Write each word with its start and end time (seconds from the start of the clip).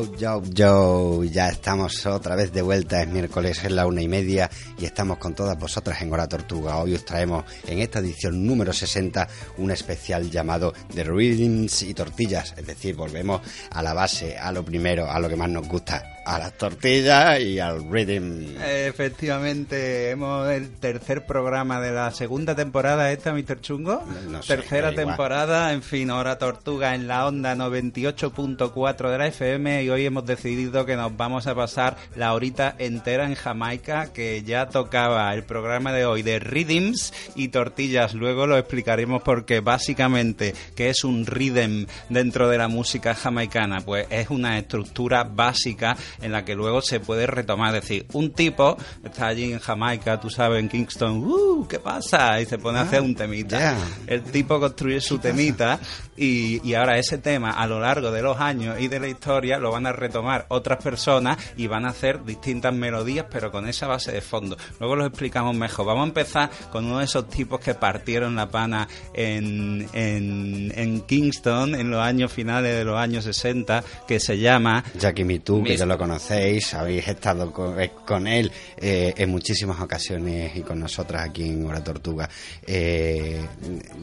Yo, 0.00 1.24
ya 1.24 1.48
estamos 1.48 2.06
otra 2.06 2.34
vez 2.34 2.52
de 2.52 2.62
vuelta, 2.62 3.02
es 3.02 3.08
miércoles, 3.08 3.62
es 3.62 3.70
la 3.70 3.86
una 3.86 4.00
y 4.00 4.08
media 4.08 4.48
y 4.78 4.86
estamos 4.86 5.18
con 5.18 5.34
todas 5.34 5.58
vosotras 5.58 6.00
en 6.00 6.10
Hora 6.12 6.26
Tortuga. 6.26 6.78
Hoy 6.78 6.94
os 6.94 7.04
traemos 7.04 7.44
en 7.66 7.80
esta 7.80 7.98
edición 7.98 8.46
número 8.46 8.72
60 8.72 9.28
un 9.58 9.70
especial 9.70 10.30
llamado 10.30 10.72
The 10.94 11.04
Readings 11.04 11.82
y 11.82 11.92
Tortillas, 11.92 12.54
es 12.56 12.66
decir, 12.66 12.94
volvemos 12.94 13.42
a 13.70 13.82
la 13.82 13.92
base, 13.92 14.38
a 14.38 14.52
lo 14.52 14.64
primero, 14.64 15.10
a 15.10 15.18
lo 15.20 15.28
que 15.28 15.36
más 15.36 15.50
nos 15.50 15.68
gusta, 15.68 16.19
a 16.30 16.38
las 16.38 16.52
tortillas 16.52 17.40
y 17.40 17.58
al 17.58 17.90
rhythm. 17.90 18.56
Efectivamente, 18.62 20.10
hemos 20.10 20.48
el 20.48 20.70
tercer 20.70 21.26
programa 21.26 21.80
de 21.80 21.90
la 21.90 22.12
segunda 22.12 22.54
temporada 22.54 23.10
esta, 23.10 23.32
Mr. 23.32 23.60
Chungo. 23.60 24.04
Tercera 24.46 24.94
temporada, 24.94 25.72
en 25.72 25.82
fin, 25.82 26.08
ahora 26.10 26.38
Tortuga 26.38 26.94
en 26.94 27.08
la 27.08 27.26
onda 27.26 27.56
98.4 27.56 29.10
de 29.10 29.18
la 29.18 29.26
FM 29.26 29.82
y 29.82 29.90
hoy 29.90 30.06
hemos 30.06 30.24
decidido 30.24 30.86
que 30.86 30.94
nos 30.94 31.16
vamos 31.16 31.48
a 31.48 31.54
pasar 31.56 31.96
la 32.14 32.32
horita 32.32 32.76
entera 32.78 33.26
en 33.26 33.34
Jamaica, 33.34 34.12
que 34.12 34.44
ya 34.44 34.68
tocaba 34.68 35.34
el 35.34 35.42
programa 35.42 35.92
de 35.92 36.04
hoy 36.04 36.22
de 36.22 36.38
rhythms 36.38 37.12
y 37.34 37.48
tortillas. 37.48 38.14
Luego 38.14 38.46
lo 38.46 38.56
explicaremos 38.56 39.22
porque 39.22 39.58
básicamente, 39.58 40.54
¿qué 40.76 40.90
es 40.90 41.02
un 41.02 41.26
rhythm 41.26 41.86
dentro 42.08 42.48
de 42.48 42.58
la 42.58 42.68
música 42.68 43.16
jamaicana? 43.16 43.80
Pues 43.80 44.06
es 44.10 44.30
una 44.30 44.58
estructura 44.58 45.24
básica 45.24 45.96
en 46.20 46.32
la 46.32 46.44
que 46.44 46.54
luego 46.54 46.82
se 46.82 47.00
puede 47.00 47.26
retomar. 47.26 47.74
Es 47.74 47.82
decir, 47.82 48.06
un 48.12 48.32
tipo 48.32 48.76
está 49.04 49.28
allí 49.28 49.52
en 49.52 49.58
Jamaica, 49.58 50.20
tú 50.20 50.30
sabes, 50.30 50.60
en 50.60 50.68
Kingston, 50.68 51.24
¡uh! 51.24 51.66
¿Qué 51.68 51.78
pasa? 51.78 52.40
Y 52.40 52.46
se 52.46 52.58
pone 52.58 52.78
a 52.78 52.82
hacer 52.82 53.02
un 53.02 53.14
temita. 53.14 53.76
El 54.06 54.22
tipo 54.22 54.58
construye 54.58 55.00
su 55.00 55.18
temita 55.18 55.78
y, 56.16 56.60
y, 56.68 56.74
ahora 56.74 56.98
ese 56.98 57.18
tema 57.18 57.52
a 57.52 57.66
lo 57.66 57.80
largo 57.80 58.10
de 58.10 58.20
los 58.20 58.38
años 58.38 58.78
y 58.78 58.88
de 58.88 59.00
la 59.00 59.08
historia 59.08 59.58
lo 59.58 59.70
van 59.70 59.86
a 59.86 59.92
retomar 59.92 60.44
otras 60.48 60.82
personas 60.82 61.38
y 61.56 61.66
van 61.66 61.86
a 61.86 61.90
hacer 61.90 62.24
distintas 62.24 62.74
melodías, 62.74 63.26
pero 63.30 63.50
con 63.50 63.66
esa 63.66 63.86
base 63.86 64.12
de 64.12 64.20
fondo. 64.20 64.56
Luego 64.78 64.96
lo 64.96 65.06
explicamos 65.06 65.56
mejor. 65.56 65.86
Vamos 65.86 66.04
a 66.04 66.08
empezar 66.08 66.50
con 66.70 66.84
uno 66.84 66.98
de 66.98 67.04
esos 67.04 67.28
tipos 67.28 67.60
que 67.60 67.74
partieron 67.74 68.36
la 68.36 68.48
pana 68.48 68.86
en, 69.14 69.88
en, 69.92 70.72
en 70.76 71.00
Kingston 71.02 71.74
en 71.74 71.90
los 71.90 72.00
años 72.00 72.32
finales 72.32 72.76
de 72.76 72.84
los 72.84 72.98
años 72.98 73.24
60, 73.24 73.82
que 74.06 74.20
se 74.20 74.38
llama 74.38 74.84
Jackie 74.98 75.24
Me 75.24 75.38
Too, 75.38 75.62
que 75.62 75.76
ya 75.76 75.86
lo 75.86 75.94
conocéis, 76.00 76.72
habéis 76.72 77.06
estado 77.08 77.52
con, 77.52 78.26
él 78.26 78.50
eh, 78.78 79.12
en 79.18 79.28
muchísimas 79.28 79.78
ocasiones 79.82 80.56
y 80.56 80.62
con 80.62 80.80
nosotras 80.80 81.28
aquí 81.28 81.44
en 81.44 81.66
Hora 81.66 81.84
Tortuga. 81.84 82.26
Eh, 82.66 83.38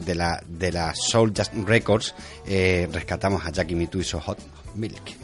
de, 0.06 0.14
la, 0.14 0.40
de 0.46 0.70
la 0.70 0.94
Soul 0.94 1.32
Just 1.36 1.52
Records 1.66 2.14
eh, 2.46 2.88
rescatamos 2.92 3.44
a 3.44 3.50
Jackie 3.50 3.88
Too 3.88 4.00
y 4.00 4.04
su 4.04 4.20
Hot 4.20 4.38
Milk. 4.76 5.16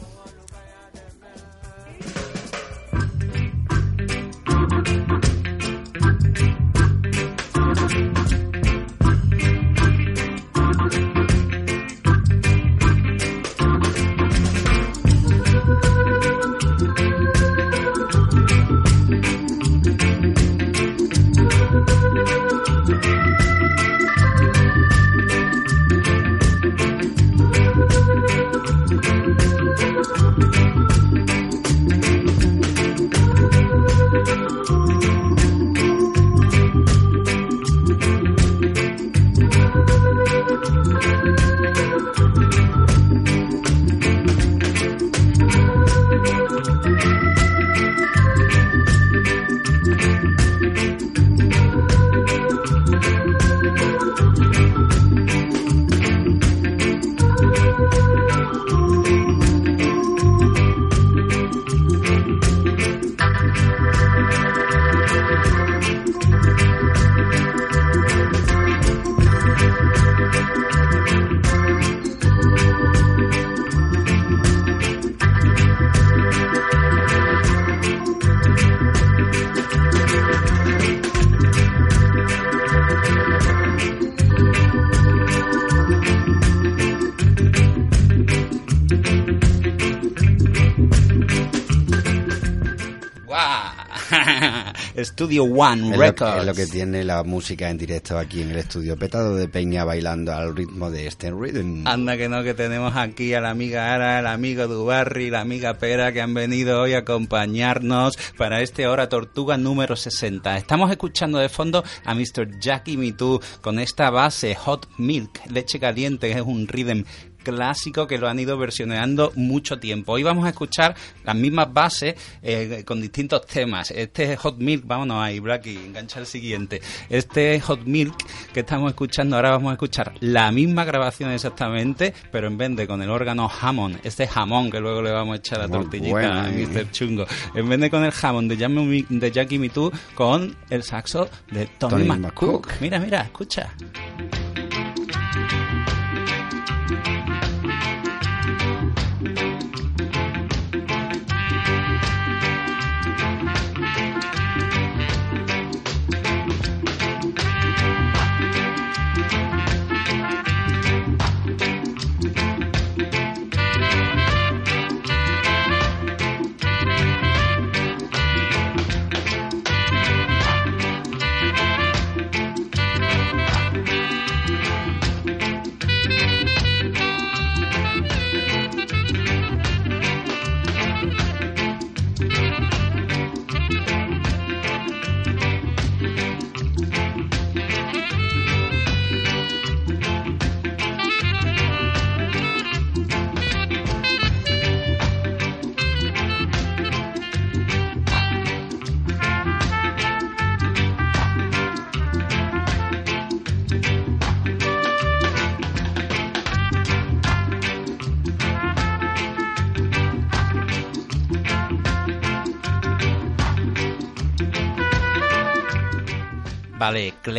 Studio 95.15 95.45
One 95.45 95.95
Records. 95.95 96.39
es 96.41 96.45
lo 96.45 96.53
que 96.53 96.67
tiene 96.67 97.05
la 97.05 97.23
música 97.23 97.69
en 97.69 97.77
directo 97.77 98.17
aquí 98.17 98.41
en 98.41 98.51
el 98.51 98.57
estudio, 98.57 98.97
petado 98.97 99.33
de 99.37 99.47
peña 99.47 99.85
bailando 99.85 100.33
al 100.33 100.53
ritmo 100.53 100.91
de 100.91 101.07
este 101.07 101.31
rhythm. 101.31 101.87
Anda 101.87 102.17
que 102.17 102.27
no, 102.27 102.43
que 102.43 102.53
tenemos 102.53 102.97
aquí 102.97 103.33
a 103.33 103.39
la 103.39 103.51
amiga 103.51 103.93
Ara, 103.93 104.19
el 104.19 104.27
amigo 104.27 104.67
Dubarri, 104.67 105.29
la 105.29 105.39
amiga 105.39 105.75
Pera, 105.75 106.11
que 106.11 106.19
han 106.19 106.33
venido 106.33 106.81
hoy 106.81 106.95
a 106.95 106.99
acompañarnos 106.99 108.17
para 108.37 108.59
este 108.59 108.87
Hora 108.87 109.07
Tortuga 109.07 109.55
número 109.55 109.95
60. 109.95 110.57
Estamos 110.57 110.91
escuchando 110.91 111.37
de 111.37 111.47
fondo 111.47 111.85
a 112.03 112.13
Mr. 112.13 112.59
Jackie 112.59 112.97
Me 112.97 113.13
Too 113.13 113.39
con 113.61 113.79
esta 113.79 114.09
base 114.09 114.53
Hot 114.55 114.85
Milk, 114.97 115.49
leche 115.49 115.79
caliente, 115.79 116.27
que 116.27 116.39
es 116.39 116.45
un 116.45 116.67
rhythm 116.67 117.05
clásico 117.45 118.07
que 118.07 118.17
lo 118.17 118.27
han 118.27 118.39
ido 118.39 118.57
versionando 118.57 119.31
mucho 119.35 119.79
tiempo. 119.79 120.13
Hoy 120.13 120.23
vamos 120.23 120.45
a 120.45 120.49
escuchar 120.49 120.95
las 121.23 121.35
mismas 121.35 121.71
bases 121.71 122.15
eh, 122.41 122.83
con 122.85 122.99
distintos 122.99 123.45
temas. 123.45 123.91
Este 123.91 124.35
Hot 124.35 124.57
Milk, 124.57 124.85
vámonos 124.85 125.23
ahí, 125.23 125.39
Blacky, 125.39 125.77
engancha 125.77 126.19
el 126.19 126.25
siguiente. 126.25 126.81
Este 127.09 127.61
Hot 127.61 127.83
Milk 127.85 128.15
que 128.51 128.61
estamos 128.61 128.89
escuchando, 128.89 129.35
ahora 129.35 129.51
vamos 129.51 129.69
a 129.69 129.73
escuchar 129.73 130.13
la 130.19 130.51
misma 130.51 130.83
grabación 130.83 131.31
exactamente, 131.31 132.13
pero 132.31 132.47
en 132.47 132.57
vez 132.57 132.75
de 132.75 132.87
con 132.87 133.01
el 133.01 133.09
órgano 133.09 133.49
Hammond, 133.61 133.99
este 134.03 134.27
jamón 134.27 134.71
que 134.71 134.79
luego 134.79 135.01
le 135.03 135.11
vamos 135.11 135.35
a 135.35 135.37
echar 135.37 135.59
a 135.59 135.67
la 135.67 135.69
tortillita 135.69 136.45
a 136.45 136.49
¿eh? 136.49 136.67
Mr. 136.67 136.91
Chungo, 136.91 137.27
en 137.53 137.69
vez 137.69 137.79
de 137.79 137.89
con 137.91 138.03
el 138.03 138.13
Hammond 138.19 138.51
de, 138.51 139.05
de 139.07 139.31
Jackie 139.31 139.59
Me 139.59 139.69
Too, 139.69 139.91
con 140.15 140.55
el 140.71 140.81
saxo 140.81 141.29
de 141.51 141.67
Tony, 141.77 142.05
McCook. 142.05 142.67
Mira, 142.81 142.97
mira, 142.99 143.21
escucha. 143.21 143.71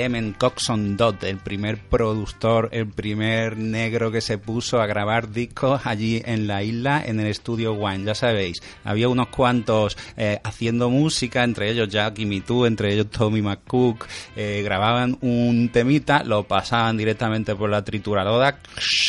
Clement 0.07 0.39
Coxon 0.39 0.97
Dodd, 0.97 1.25
el 1.25 1.39
primer 1.39 1.79
productor, 1.79 2.69
el 2.71 2.87
primer 2.87 3.57
negro 3.57 4.13
que 4.13 4.21
se 4.21 4.39
puso 4.39 4.81
a 4.81 4.87
grabar 4.87 5.33
discos 5.33 5.81
allí 5.85 6.23
en 6.25 6.47
la 6.47 6.63
isla, 6.63 7.03
en 7.05 7.19
el 7.19 7.27
estudio 7.27 7.73
One. 7.73 8.05
Ya 8.05 8.15
sabéis, 8.15 8.63
había 8.85 9.09
unos 9.09 9.27
cuantos 9.31 9.99
eh, 10.17 10.39
haciendo 10.45 10.91
música, 10.91 11.43
entre 11.43 11.73
ellos 11.73 11.89
Jackie 11.89 12.25
Me 12.25 12.41
Too, 12.41 12.67
entre 12.67 12.95
ellos 12.95 13.11
Tommy 13.11 13.43
McCook, 13.43 14.07
eh, 14.37 14.63
grababan 14.63 15.19
un 15.23 15.71
temita, 15.73 16.23
lo 16.23 16.45
pasaban 16.45 16.97
directamente 16.97 17.57
por 17.57 17.69
la 17.69 17.83
trituradora, 17.83 18.61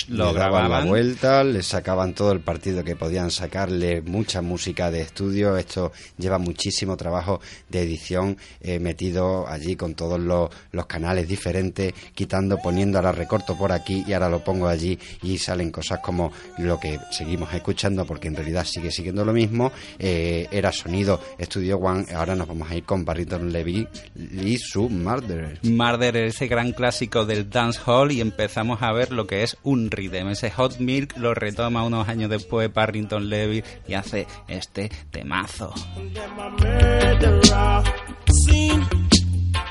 lo 0.07 0.33
grababan. 0.33 0.71
la 0.71 0.85
vuelta, 0.85 1.44
le 1.44 1.61
sacaban 1.61 2.15
todo 2.15 2.31
el 2.31 2.39
partido 2.39 2.83
que 2.83 2.95
podían 2.95 3.29
sacarle, 3.29 4.01
mucha 4.01 4.41
música 4.41 4.89
de 4.89 5.01
estudio. 5.01 5.57
Esto 5.57 5.91
lleva 6.17 6.39
muchísimo 6.39 6.97
trabajo 6.97 7.39
de 7.69 7.83
edición 7.83 8.35
eh, 8.61 8.79
metido 8.79 9.47
allí 9.47 9.75
con 9.75 9.94
todos 9.94 10.19
los, 10.19 10.49
los 10.71 10.86
canales 10.87 11.27
diferentes, 11.27 11.93
quitando, 12.13 12.57
poniendo, 12.57 12.97
ahora 12.97 13.11
recorto 13.11 13.57
por 13.57 13.71
aquí 13.71 14.03
y 14.07 14.13
ahora 14.13 14.29
lo 14.29 14.43
pongo 14.43 14.67
allí 14.67 14.97
y 15.21 15.37
salen 15.37 15.71
cosas 15.71 15.99
como 15.99 16.31
lo 16.57 16.79
que 16.79 16.99
seguimos 17.11 17.53
escuchando 17.53 18.05
porque 18.05 18.27
en 18.27 18.35
realidad 18.35 18.65
sigue 18.65 18.91
siguiendo 18.91 19.23
lo 19.25 19.33
mismo. 19.33 19.71
Eh, 19.99 20.47
era 20.51 20.71
sonido 20.71 21.21
Studio 21.39 21.77
One, 21.77 22.05
ahora 22.13 22.35
nos 22.35 22.47
vamos 22.47 22.69
a 22.71 22.75
ir 22.75 22.83
con 22.83 23.05
Barrington 23.05 23.51
Levy 23.51 23.87
y 24.15 24.57
su 24.57 24.89
Murder. 24.89 25.59
Murder, 25.63 26.17
ese 26.17 26.47
gran 26.47 26.71
clásico 26.71 27.25
del 27.25 27.49
dance 27.49 27.79
hall 27.85 28.11
y 28.11 28.21
empezamos 28.21 28.81
a 28.81 28.91
ver 28.91 29.11
lo 29.11 29.27
que 29.27 29.43
es 29.43 29.57
un 29.63 29.91
rhythm. 29.91 30.29
Ese 30.29 30.51
Hot 30.51 30.79
Milk 30.79 31.17
lo 31.17 31.33
retoma 31.33 31.83
unos 31.83 32.07
años 32.07 32.29
después 32.29 32.73
Barrington 32.73 33.29
Levy 33.29 33.63
y 33.87 33.93
hace 33.93 34.27
este 34.47 34.89
temazo. 35.11 35.73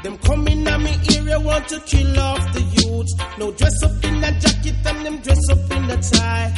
Them 0.06 0.18
coming 0.18 0.64
at 0.68 0.80
me 0.80 0.94
area 1.16 1.40
want 1.40 1.66
to 1.66 1.80
kill 1.80 2.20
off 2.20 2.52
the 2.52 2.60
youths. 2.60 3.12
No 3.38 3.50
dress 3.50 3.82
up 3.82 4.04
in 4.04 4.22
a 4.22 4.30
jacket 4.38 4.76
and 4.86 5.04
them 5.04 5.18
dress 5.18 5.50
up 5.50 5.68
in 5.72 5.90
a 5.90 6.00
tie. 6.00 6.54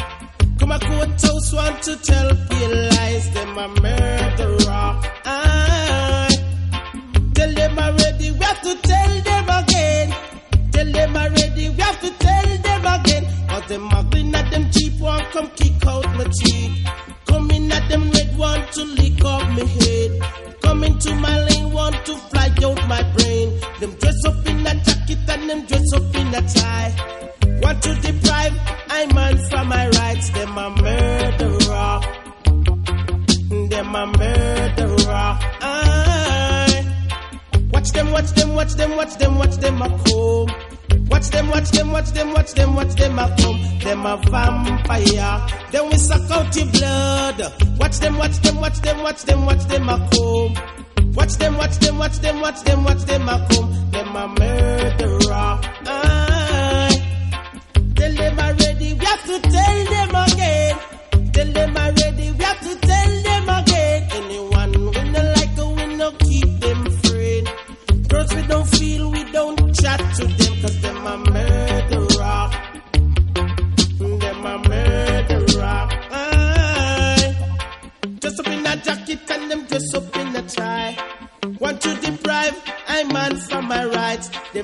Come 0.59 0.73
a 0.73 0.79
courthouse 0.79 1.55
want 1.55 1.83
to 1.85 1.97
tell 1.97 2.29
pale 2.51 2.77
lies. 2.91 3.31
Them 3.33 3.57
a 3.57 3.69
murderer. 3.69 5.01
I 5.25 6.29
tell 7.33 7.55
them 7.55 7.79
already. 7.79 8.33
We 8.33 8.39
have 8.39 8.61
to 8.61 8.75
tell 8.83 9.21
them 9.23 9.49
again. 9.49 10.15
Tell 10.71 10.93
them 10.93 11.17
already. 11.17 11.71
We 11.71 11.81
have 11.81 12.01
to 12.03 12.11
tell 12.19 12.49
them 12.59 12.78
them 13.69 13.83
muggling 13.83 14.35
at 14.35 14.51
them 14.51 14.71
cheap 14.71 14.99
one 14.99 15.25
come 15.27 15.49
kick 15.51 15.87
out 15.87 16.05
my 16.17 16.25
teeth. 16.25 16.89
Coming 17.27 17.71
at 17.71 17.89
them 17.91 18.11
red 18.11 18.37
want 18.39 18.73
to 18.73 18.85
lick 18.85 19.25
off 19.25 19.43
my 19.51 19.65
head. 19.65 20.61
Coming 20.63 20.99
to 20.99 21.15
my 21.15 21.45
lane, 21.45 21.71
want 21.73 21.97
to 22.07 22.17
fly 22.17 22.49
out 22.65 22.89
my 22.89 23.03
brain. 23.15 23.61
Them 23.81 23.93
dress 24.01 24.25
up 24.27 24.47
in 24.47 24.67
a 24.67 24.75
jacket 24.85 25.19
and 25.29 25.51
them 25.51 25.67
dress 25.67 25.93
up 25.95 26.15
in 26.15 26.29
a 26.35 26.43
tie. 26.49 26.93
Want 27.63 27.83
to 27.83 27.95
deprive 28.01 28.55
I 28.89 29.07
man 29.15 29.37
from 29.51 29.69
my 29.69 29.89
rights. 29.89 30.31
Them 30.31 30.57
a 30.57 30.71
murderer. 30.71 32.01
Them 33.69 33.95
a 33.95 34.07
murderer. 34.07 35.39
I 35.61 36.85
watch 37.71 37.91
them, 37.93 38.13
watch 38.13 38.31
them, 38.31 38.55
watch 38.55 38.73
them, 38.75 38.97
watch 38.97 39.15
them, 39.19 39.39
watch 39.39 39.57
them 39.57 39.83
a 39.83 39.89
come. 40.05 40.78
Watch 41.11 41.29
them, 41.31 41.49
watch 41.49 41.71
them, 41.71 41.93
watch 41.93 42.11
them, 42.13 42.33
watch 42.33 42.53
them, 42.53 42.75
watch 42.75 42.95
them 42.95 43.19
a 43.19 43.37
come. 43.39 43.79
Them 43.81 44.07
a 44.07 44.17
vampire. 44.31 45.47
Then 45.71 45.89
we 45.91 45.97
suck 45.97 46.31
out 46.31 46.55
your 46.57 46.67
blood. 46.67 47.53
Watch 47.79 47.99
them, 47.99 48.19
watch 48.19 48.37
them, 48.41 48.57
watch 48.61 48.81
them, 48.81 49.03
watch 49.03 49.23
them, 49.25 49.47
watch 49.47 49.65
them 49.67 49.89
a 49.89 50.09
come. 50.13 51.13
Watch 51.15 51.35
them, 51.37 51.57
watch 51.57 51.79
them, 51.79 51.99
watch 51.99 52.19
them, 52.19 52.41
watch 52.41 52.63
them, 52.63 52.85
watch 52.85 53.03
them 53.05 53.29
a 53.29 53.47
come. 53.51 53.91
Them 53.91 54.17
a 54.17 54.29
murderer. 54.29 55.61
Aye. 55.87 56.69
Tell 57.97 58.15
them 58.15 58.39
already, 58.39 58.95
we 58.95 59.05
have 59.05 59.25
to 59.25 59.41
tell 59.41 59.85
them 59.85 60.15
again. 60.15 60.79
Tell 61.33 61.53
them 61.53 61.77
already, 61.77 62.31
we 62.33 62.45
have 62.45 62.61
to 62.61 62.77
tell 62.87 63.23
them 63.23 63.49
again. 63.49 64.09
Anyone 64.13 64.73
we 64.73 65.11
no 65.11 65.23
like, 65.35 65.57
we 65.57 65.97
no 65.97 66.13
keep 66.13 66.61
them 66.61 66.91
friend. 67.03 67.49
Girls 68.09 68.35
we 68.35 68.43
don't 68.43 68.69
feel, 68.69 69.11
we 69.11 69.25
don't 69.33 69.75
chat 69.75 70.01
to. 70.17 70.27
Them 70.27 70.48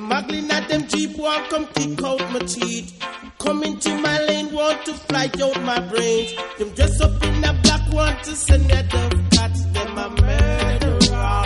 muggling 0.08 0.50
at 0.50 0.68
them 0.68 0.86
jeep 0.86 1.16
want 1.16 1.48
come 1.50 1.66
kick 1.66 2.02
out 2.02 2.20
my 2.32 2.38
teeth. 2.40 2.98
Come 3.38 3.62
into 3.62 3.96
my 3.98 4.20
lane 4.22 4.52
want 4.52 4.84
to 4.86 4.94
fly 4.94 5.30
out 5.42 5.62
my 5.62 5.80
brains. 5.88 6.34
Them 6.58 6.70
dress 6.70 7.00
up 7.00 7.22
in 7.22 7.44
a 7.44 7.52
black 7.62 7.92
want 7.92 8.22
to 8.24 8.36
send 8.36 8.66
me 8.66 8.74
a 8.74 8.82
dove 8.82 9.12
cat. 9.30 9.52
Them 9.72 9.98
a 9.98 10.08
murderer. 10.22 11.44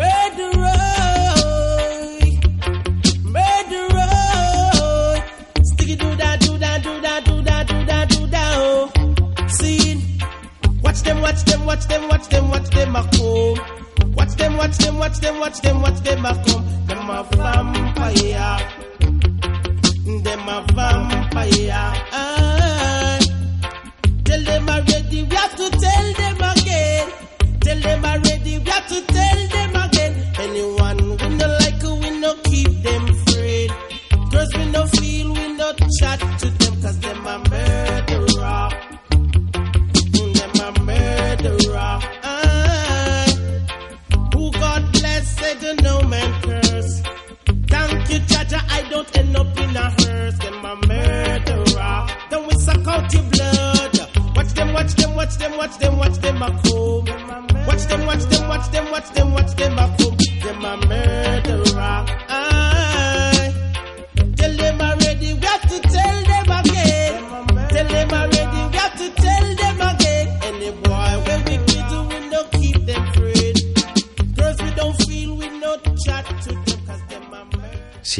Murderer. 0.00 0.84
Murderer. 3.36 4.04
Sticky 5.62 5.96
do 5.96 6.16
that, 6.16 6.40
do 6.40 6.58
that, 6.58 6.82
do 6.82 7.00
that, 7.00 7.24
do 7.24 7.42
that, 7.42 7.68
do 7.68 7.84
that, 7.86 8.08
do 8.08 8.26
that. 8.26 8.54
Oh. 8.56 8.90
See? 9.48 10.02
Watch 10.82 11.02
them, 11.02 11.20
watch 11.20 11.44
them, 11.44 11.66
watch 11.66 11.86
them, 12.28 12.48
watch 12.48 12.68
them 12.70 12.96
a 12.96 13.02
come. 13.12 14.14
Watch 14.14 14.36
them, 14.36 14.56
watch 14.56 14.78
them, 14.78 14.98
watch 14.98 15.18
them, 15.18 15.40
watch 15.40 15.60
them, 15.60 15.80
watch 15.82 16.00
them 16.00 16.24
a 16.24 16.44
come. 16.46 16.83
Them 17.04 17.10
a 17.10 17.22
vampire. 17.36 18.58
Them 20.22 20.48
a 20.48 20.64
vampire. 20.72 21.13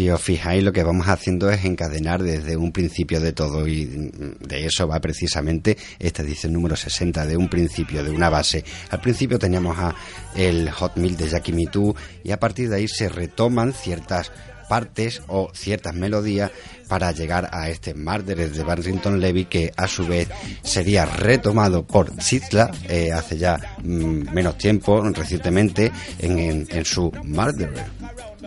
Si 0.05 0.11
os 0.11 0.21
fijáis, 0.21 0.63
lo 0.63 0.71
que 0.71 0.83
vamos 0.83 1.09
haciendo 1.09 1.51
es 1.51 1.65
encadenar 1.65 2.23
desde 2.23 2.59
un 2.59 2.73
principio 2.73 3.23
de 3.23 3.33
todo 3.33 3.67
y 3.67 3.87
de 3.87 4.67
eso 4.67 4.87
va 4.87 5.01
precisamente 5.01 5.79
esta 5.99 6.21
edición 6.21 6.53
número 6.53 6.77
60, 6.77 7.25
de 7.25 7.39
un 7.39 7.49
principio, 7.49 8.05
de 8.05 8.11
una 8.11 8.29
base. 8.29 8.67
Al 8.91 9.01
principio 9.01 9.39
teníamos 9.39 9.79
a 9.79 9.95
el 10.37 10.71
Hot 10.71 10.99
Milk 10.99 11.17
de 11.17 11.31
Jackie 11.31 11.55
Me 11.55 11.69
Too 11.69 11.97
y 12.23 12.33
a 12.33 12.39
partir 12.39 12.69
de 12.69 12.77
ahí 12.77 12.87
se 12.87 13.09
retoman 13.09 13.73
ciertas 13.73 14.31
partes 14.69 15.23
o 15.27 15.51
ciertas 15.55 15.95
melodías 15.95 16.51
para 16.87 17.11
llegar 17.13 17.49
a 17.51 17.71
este 17.71 17.95
Murder 17.95 18.51
de 18.51 18.63
Barrington 18.63 19.19
Levy 19.19 19.47
que 19.47 19.73
a 19.75 19.89
su 19.89 20.07
vez 20.07 20.29
sería 20.63 21.07
retomado 21.07 21.87
por 21.87 22.21
Sizzla 22.23 22.71
eh, 22.91 23.11
hace 23.11 23.39
ya 23.39 23.59
mm, 23.83 24.35
menos 24.35 24.59
tiempo, 24.59 25.01
recientemente, 25.01 25.91
en, 26.19 26.39
en, 26.39 26.67
en 26.69 26.85
su 26.85 27.11
Murderer. 27.25 27.87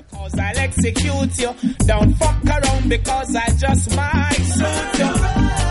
Because 0.10 0.40
I'll 0.40 0.58
execute 0.58 1.40
you. 1.40 1.54
Don't 1.86 2.14
fuck 2.14 2.46
around 2.46 2.90
because 2.90 3.36
I 3.36 3.48
just 3.58 3.96
might 3.96 4.34
suit 4.34 5.00
you. 5.00 5.12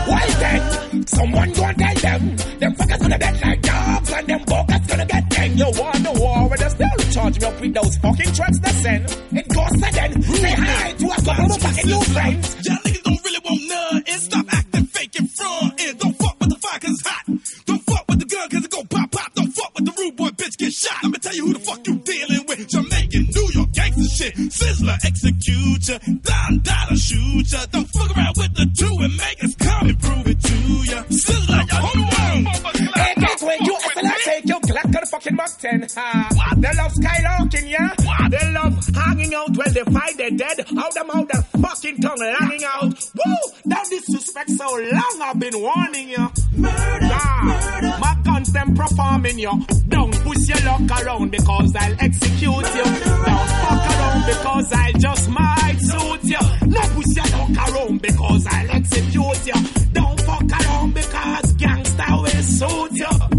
Why 0.07 0.25
then? 0.39 1.07
Someone 1.07 1.51
gonna 1.53 1.73
tell 1.73 2.19
them. 2.19 2.35
Them 2.59 2.73
fuckers 2.75 3.01
gonna 3.01 3.17
dead 3.17 3.41
like 3.41 3.61
dogs 3.61 4.11
and 4.13 4.27
them 4.27 4.43
buckets 4.45 4.87
gonna 4.87 5.05
get 5.05 5.29
dang. 5.29 5.57
You 5.57 5.65
want 5.65 6.03
the 6.03 6.13
war 6.19 6.49
with 6.49 6.61
us? 6.61 6.73
They'll 6.75 7.11
charge 7.11 7.39
me 7.39 7.47
up 7.47 7.61
with 7.61 7.73
those 7.73 7.97
fucking 7.97 8.33
trucks 8.33 8.59
they 8.59 8.71
send. 8.71 9.03
It 9.31 9.47
goes 9.49 9.71
to 9.71 9.91
them. 9.97 10.21
Say 10.21 10.51
hi 10.51 10.91
to 10.91 11.05
a 11.05 11.15
couple 11.25 11.51
of 11.55 11.61
fucking 11.61 11.89
new 11.89 12.01
friends. 12.13 12.55
Y'all 12.65 12.77
niggas 12.85 13.03
don't 13.03 13.23
really 13.25 13.41
want 13.43 13.61
none 13.67 14.03
and 14.07 14.21
stop 14.21 14.45
acting 14.53 14.85
fake 14.85 15.15
and 15.19 15.31
front 15.31 15.81
and 15.81 15.99
don't 15.99 16.17
fuck 16.17 16.39
with 16.39 16.49
the 16.49 16.55
fire 16.55 16.79
cause 16.79 16.91
it's 16.91 17.07
hot. 17.07 17.25
Don't 17.65 17.83
fuck 17.83 18.05
with 18.09 18.19
the 18.19 18.25
gun 18.25 18.49
cause 18.49 18.65
it 18.65 18.71
go 18.71 18.83
pop 18.83 19.11
pop. 19.11 19.33
Don't 19.33 19.51
fuck 19.51 19.71
with 19.75 19.85
the 19.85 19.93
rude 19.97 20.15
boy 20.15 20.29
bitch 20.29 20.57
get 20.57 20.73
shot. 20.73 21.03
Let 21.03 21.11
me 21.11 21.19
tell 21.19 21.35
you 21.35 21.45
who 21.47 21.53
the 21.53 21.59
fuck 21.59 21.85
you 21.87 21.95
dealing 21.99 22.26
shit. 24.17 24.33
Sizzler 24.49 24.97
execute 25.05 25.87
ya. 25.89 25.97
Don 26.05 26.59
Dada 26.63 26.95
shoot 26.97 27.51
ya. 27.51 27.65
Don't 27.71 27.87
fuck 27.89 28.17
around 28.17 28.35
with 28.37 28.53
the 28.55 28.65
two 28.77 28.95
and 29.03 29.13
make 29.17 29.43
us 29.43 29.55
come 29.55 29.89
and 29.89 29.99
prove 29.99 30.27
it 30.27 30.39
to 30.41 30.57
ya. 30.91 30.99
Sizzler, 31.09 31.63
hold 31.69 32.13
on. 32.25 32.45
Hey, 32.97 33.13
guess 33.21 33.41
when 33.43 33.59
you 33.61 33.76
your 35.11 35.21
Glock 35.21 35.27
to 35.27 35.29
the 35.29 35.31
fucking 35.31 35.35
Mach 35.35 35.57
10. 35.57 35.87
Ha. 35.95 36.55
They 36.57 36.73
love 36.73 36.93
skylarking, 36.93 37.69
yeah? 37.69 37.93
They 38.29 38.51
love 38.51 38.95
hanging 38.95 39.33
out 39.33 39.57
when 39.57 39.73
they 39.73 39.83
find 39.83 40.17
they're 40.17 40.31
dead. 40.31 40.65
How 40.75 40.89
them 40.89 41.09
out 41.11 41.29
their 41.29 41.41
fucking 41.61 41.97
tongue 42.01 42.17
langing 42.19 42.63
out. 42.63 42.83
Woo! 42.83 43.35
Don't 43.67 43.89
disrespect 43.89 44.49
so 44.51 44.65
long, 44.65 45.19
I've 45.21 45.39
been 45.39 45.59
warning 45.59 46.09
you. 46.09 46.29
Murder, 46.55 47.05
yeah. 47.05 47.97
My 47.99 48.17
guns 48.23 48.51
them 48.53 48.75
performing 48.75 49.39
you. 49.39 49.65
Don't 49.87 50.13
push 50.23 50.47
your 50.47 50.61
luck 50.61 51.03
around 51.03 51.31
because 51.31 51.75
I'll 51.75 51.95
execute 51.99 52.75
you. 52.75 52.83
Don't 52.83 53.49
fuck 53.61 53.83
around 53.91 54.25
because 54.25 54.73
I 54.73 54.91
just 54.97 55.29
might 55.29 55.77
suit 55.79 56.23
you. 56.23 56.67
Not 56.67 56.89
push 56.89 57.15
your 57.15 57.37
luck 57.37 57.69
around 57.69 58.01
because 58.01 58.47
I'll 58.47 58.71
execute 58.71 59.47
you. 59.47 59.53
Don't 59.93 60.21
fuck 60.21 60.51
around 60.51 60.93
because 60.93 61.53
gangsta 61.53 62.21
will 62.21 62.43
suit 62.43 62.91
you. 62.93 63.36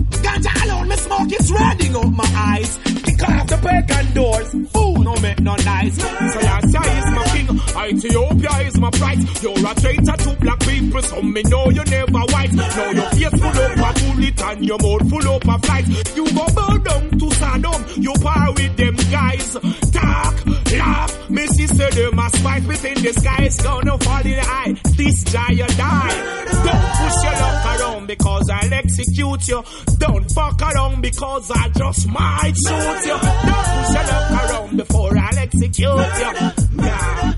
Me 0.98 1.04
smoke 1.04 1.32
is 1.32 1.52
running 1.52 1.94
out 1.94 2.12
my 2.12 2.28
eyes. 2.34 2.78
Kick 2.84 3.22
off 3.28 3.46
the 3.46 3.56
pagan 3.62 4.14
doors. 4.14 4.50
Fool, 4.72 4.98
no 4.98 5.14
make 5.22 5.38
no. 5.40 5.54
So 5.56 6.40
Yasha 6.40 6.82
is 6.98 7.08
my 7.14 7.24
king. 7.32 7.48
Ethiopia 7.88 8.66
is 8.66 8.76
my 8.78 8.90
price. 8.90 9.42
You're 9.42 9.58
a 9.58 9.74
traitor 9.78 10.16
to 10.24 10.36
black 10.40 10.60
people, 10.60 11.02
so 11.02 11.22
me 11.22 11.42
know 11.44 11.70
you 11.70 11.84
never 11.84 12.24
white. 12.32 12.52
Now 12.52 12.90
your 12.90 13.10
face 13.10 13.30
full 13.30 13.58
up 13.62 13.78
a 13.78 13.90
bullet 14.00 14.42
and 14.42 14.64
your 14.64 14.78
mouth 14.78 15.08
full 15.10 15.28
up 15.34 15.44
a 15.46 15.58
flight. 15.66 15.86
You 16.16 16.24
go 16.34 16.46
burn 16.56 16.82
down 16.82 17.10
to 17.10 17.26
Saddam. 17.38 17.80
You 18.02 18.12
par 18.14 18.52
with 18.54 18.76
them 18.76 18.96
guys. 19.10 19.52
Talk, 19.92 20.34
laugh. 20.72 21.30
Missy 21.30 21.66
said 21.68 21.92
them 21.92 22.18
a 22.18 22.28
spite 22.30 22.66
within 22.66 22.94
the 23.02 23.12
sky. 23.12 23.42
It's 23.44 23.62
gonna 23.62 23.98
fall 23.98 24.26
in 24.26 24.32
the 24.32 24.42
eye. 24.42 24.74
This 24.96 25.22
giant 25.24 25.76
die. 25.76 26.44
Don't 26.66 26.86
push 26.98 27.18
your 27.22 27.32
luck 27.38 27.80
around 27.80 27.97
because 28.08 28.48
I'll 28.50 28.74
execute 28.74 29.48
you. 29.48 29.62
Don't 29.98 30.28
fuck 30.32 30.60
around 30.62 31.02
because 31.02 31.50
I 31.52 31.68
just 31.68 32.08
might 32.08 32.54
shoot 32.66 33.06
you. 33.06 33.18
Don't 33.20 33.68
push 33.76 34.10
luck 34.10 34.30
around 34.32 34.76
before 34.76 35.16
I'll 35.16 35.38
execute 35.38 35.78
you. 35.78 35.94
Yeah. 35.94 37.32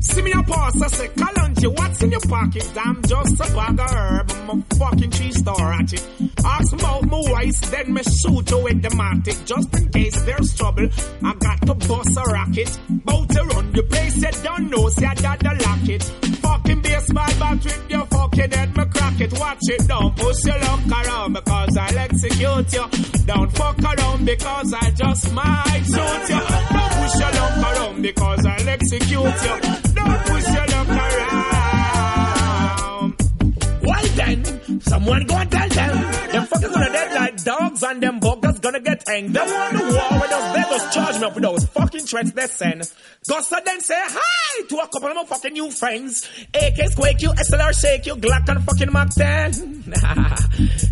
See 0.00 0.22
me 0.22 0.32
a 0.32 0.42
pass, 0.42 0.82
I 0.82 0.86
say, 0.88 1.08
Kalonji, 1.64 1.78
what's 1.78 2.02
in 2.02 2.10
your 2.10 2.20
pocket? 2.20 2.72
I'm 2.76 3.02
just 3.02 3.34
a 3.34 3.54
bag 3.54 3.80
of 3.80 3.90
herb, 3.90 4.30
I'm 4.30 4.50
a 4.60 4.74
fucking 4.74 5.10
cheese 5.10 5.38
store 5.38 5.72
at 5.72 5.92
it. 5.92 6.06
Ask 6.44 6.72
about 6.72 7.04
my 7.04 7.22
voice, 7.22 7.60
then 7.70 7.94
me 7.94 8.02
shoot 8.02 8.50
you 8.50 8.62
with 8.62 8.82
the 8.82 8.88
matic. 8.90 9.44
Just 9.46 9.74
in 9.74 9.88
case 9.90 10.20
there's 10.22 10.56
trouble, 10.56 10.88
I 11.22 11.34
got 11.34 11.60
to 11.66 11.74
bust 11.74 12.16
a 12.16 12.22
rocket. 12.22 12.78
Bout 13.04 13.28
to 13.30 13.42
run 13.44 13.72
the 13.72 13.82
place, 13.84 14.16
you 14.16 14.42
don't 14.42 14.70
know, 14.70 14.88
see 14.88 15.04
I 15.04 15.14
got 15.14 15.40
to 15.40 15.52
lock 15.64 15.88
it. 15.88 16.02
Fucking 16.42 16.80
baseball 16.82 17.32
bat 17.38 17.64
with 17.64 17.90
your 17.90 18.06
fucking 18.06 18.50
head, 18.50 18.76
me 18.76 18.84
crack 18.86 19.20
it. 19.20 19.32
Watch 19.38 19.58
it, 19.62 19.88
don't 19.88 20.16
push 20.16 20.44
your 20.44 20.58
luck 20.58 20.80
around 20.90 21.32
because 21.32 21.76
I'll 21.76 21.98
execute 21.98 22.72
you. 22.72 22.86
Don't 23.26 23.52
fuck 23.52 23.78
around 23.82 24.24
because 24.26 24.74
I 24.74 24.90
just 24.90 25.32
might 25.32 25.82
shoot 25.86 26.28
you. 26.28 26.42
Don't 26.74 26.92
push 26.98 27.20
your 27.20 27.32
luck 27.32 27.56
around 27.58 28.02
because 28.02 28.46
I'll 28.46 28.68
execute 28.68 29.10
you. 29.12 29.60
Don't 29.94 30.20
push 30.26 30.48
your 30.52 30.73
Someone 34.86 35.24
go 35.26 35.34
and 35.36 35.50
tell 35.50 35.68
them. 35.68 36.02
Them 36.32 36.46
fuckers 36.46 36.72
gonna 36.74 36.92
dead 36.92 37.14
like 37.14 37.33
dogs 37.44 37.82
and 37.82 38.02
them 38.02 38.20
buggers 38.20 38.60
gonna 38.60 38.80
get 38.80 39.06
hanged. 39.06 39.34
They 39.34 39.46
the 39.46 39.82
war 39.82 40.20
with 40.20 40.32
us. 40.32 40.54
They 40.54 40.76
just 40.76 40.94
charge 40.94 41.18
me 41.18 41.24
up 41.24 41.34
with 41.34 41.44
those 41.44 41.64
fucking 41.66 42.06
threats 42.06 42.32
they 42.32 42.46
send. 42.46 42.80
Gossa 43.28 43.64
then 43.64 43.80
say 43.80 43.98
hi 43.98 44.62
to 44.68 44.76
a 44.76 44.88
couple 44.88 45.08
of 45.08 45.14
my 45.16 45.24
fucking 45.24 45.52
new 45.52 45.70
friends. 45.70 46.28
AK 46.54 46.90
squake 46.90 47.22
you, 47.22 47.30
SLR 47.30 47.72
shake 47.78 48.06
you, 48.06 48.16
Glock 48.16 48.48
and 48.48 48.64
fucking 48.64 48.92
Mac 48.92 49.10
10. 49.10 49.84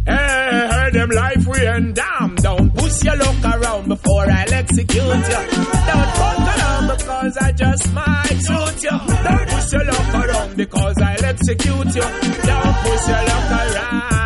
hey, 0.06 0.68
hey, 0.70 0.90
them 0.92 1.10
life 1.10 1.46
we 1.46 1.66
end 1.66 1.94
damn. 1.94 2.34
Don't 2.36 2.74
push 2.74 3.02
your 3.02 3.16
luck 3.16 3.44
around 3.44 3.88
before 3.88 4.30
I'll 4.30 4.52
execute 4.52 4.88
you. 4.88 5.00
Don't 5.00 6.10
fuck 6.16 6.38
around 6.38 6.98
because 6.98 7.36
I 7.38 7.52
just 7.52 7.92
might 7.92 8.26
shoot 8.28 8.82
you. 8.84 8.98
Don't 9.24 9.48
push 9.48 9.72
your 9.72 9.84
luck 9.84 10.14
around 10.14 10.56
because 10.56 10.98
I'll 10.98 11.24
execute 11.24 11.94
you. 11.94 12.02
Don't 12.02 12.76
push 12.84 13.08
your 13.08 13.24
luck 13.24 13.50
around. 13.50 14.21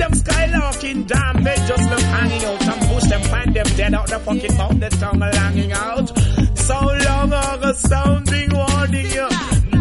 Them 0.00 0.12
skylarking, 0.12 1.06
down, 1.06 1.44
they 1.44 1.56
just 1.56 1.90
love 1.90 2.00
hanging 2.00 2.44
out 2.46 2.68
and 2.68 2.80
push 2.88 3.04
them, 3.10 3.22
find 3.24 3.54
them 3.54 3.66
dead 3.76 3.92
out 3.92 4.06
the 4.08 4.18
fucking 4.18 4.56
mouth, 4.56 4.80
the 4.80 4.88
tongue 4.88 5.20
langing 5.20 5.72
out. 5.72 6.08
So 6.56 6.74
long 7.04 7.28
ago, 7.28 7.72
sounding 7.72 8.50
warning 8.50 9.10
you. 9.10 9.28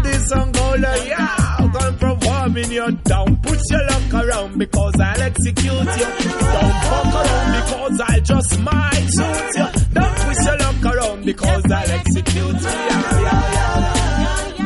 This 0.04 0.32
Angola, 0.34 1.06
yeah, 1.08 1.70
gonna 1.72 1.94
performing 1.94 2.70
you. 2.70 2.92
Don't 3.06 3.42
push 3.42 3.62
your 3.70 3.86
luck 3.88 4.14
around 4.14 4.58
because 4.58 5.00
I'll 5.00 5.22
execute 5.22 5.72
you. 5.72 5.86
Don't 5.88 6.76
fuck 6.90 7.14
around 7.16 7.52
because 7.62 8.02
I 8.02 8.20
just 8.20 8.60
might 8.60 9.08
shoot 9.16 9.56
you. 9.56 9.68
Don't 9.94 10.16
push 10.20 10.46
your 10.46 10.58
luck 10.58 10.84
around 10.84 11.24
because 11.24 11.72
I'll 11.72 11.92
execute 11.92 12.36
you. 12.36 12.68
Yeah, 12.68 13.22
yeah, 13.22 13.54
yeah. 13.56 14.60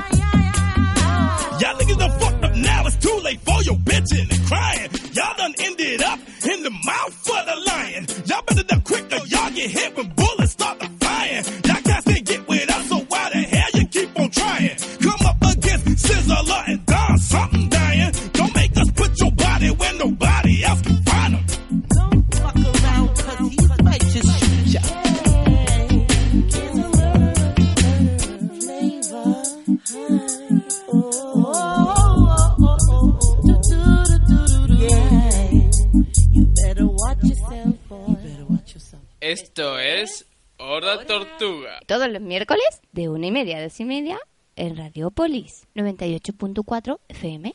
Y'all 1.60 1.78
niggas 1.78 2.00
done 2.00 2.20
fucked 2.20 2.44
up 2.44 2.56
now, 2.56 2.88
it's 2.88 2.96
too 2.96 3.20
late 3.24 3.40
for 3.42 3.54
hustler 3.54 4.93
get 9.63 9.72
hit 9.72 9.96
with 9.98 10.23
Tortuga. 41.38 41.80
Todos 41.88 42.10
los 42.10 42.22
miércoles 42.22 42.66
de 42.92 43.10
una 43.10 43.28
y 43.28 43.32
media 43.32 43.58
a 43.58 43.63
dos 43.63 43.80
y 43.80 43.86
media 43.86 44.18
en 44.56 44.75
Radiopolis 44.75 45.68
98.4 45.75 47.00
FM. 47.10 47.54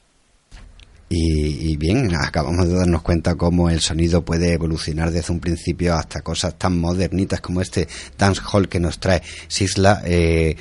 Y, 1.11 1.73
y 1.73 1.77
bien, 1.79 2.15
acabamos 2.15 2.69
de 2.69 2.75
darnos 2.75 3.01
cuenta 3.03 3.35
cómo 3.35 3.71
el 3.71 3.81
sonido 3.81 4.25
puede 4.25 4.53
evolucionar 4.53 5.11
desde 5.11 5.33
un 5.33 5.41
principio 5.41 5.95
hasta 5.95 6.21
cosas 6.21 6.59
tan 6.59 6.79
modernitas 6.79 7.41
como 7.41 7.63
este 7.63 7.89
dancehall 8.19 8.69
que 8.69 8.79
nos 8.79 8.99
trae 8.99 9.23
Sisla. 9.47 10.03
Eh, 10.05 10.57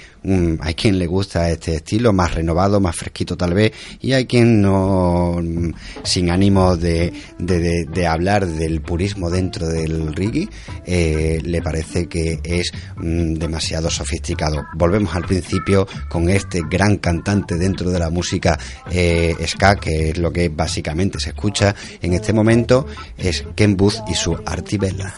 hay 0.61 0.73
quien 0.73 0.99
le 0.99 1.07
gusta 1.07 1.49
este 1.49 1.75
estilo, 1.75 2.11
más 2.13 2.33
renovado, 2.35 2.79
más 2.79 2.95
fresquito 2.95 3.37
tal 3.37 3.53
vez, 3.53 3.71
y 4.01 4.13
hay 4.13 4.25
quien 4.25 4.61
no, 4.61 5.39
mm, 5.41 5.69
sin 6.03 6.29
ánimo 6.29 6.75
de, 6.75 7.13
de, 7.39 7.59
de- 7.59 7.85
de 7.85 8.07
hablar 8.07 8.45
del 8.45 8.81
purismo 8.81 9.29
dentro 9.29 9.67
del 9.67 10.13
reggae, 10.13 10.47
eh, 10.85 11.39
le 11.43 11.61
parece 11.61 12.07
que 12.07 12.39
es 12.43 12.71
mm, 12.97 13.35
demasiado 13.35 13.89
sofisticado. 13.89 14.65
Volvemos 14.75 15.15
al 15.15 15.23
principio 15.25 15.87
con 16.09 16.29
este 16.29 16.61
gran 16.69 16.97
cantante 16.97 17.55
dentro 17.55 17.89
de 17.91 17.99
la 17.99 18.09
música 18.09 18.57
eh, 18.91 19.35
ska, 19.47 19.75
que 19.77 20.09
es 20.09 20.17
lo 20.17 20.31
que 20.31 20.49
básicamente 20.49 21.19
se 21.19 21.29
escucha 21.29 21.73
en 22.01 22.13
este 22.13 22.33
momento, 22.33 22.85
es 23.17 23.45
Ken 23.55 23.77
Booth 23.77 23.99
y 24.09 24.13
su 24.13 24.35
Artibella. 24.45 25.13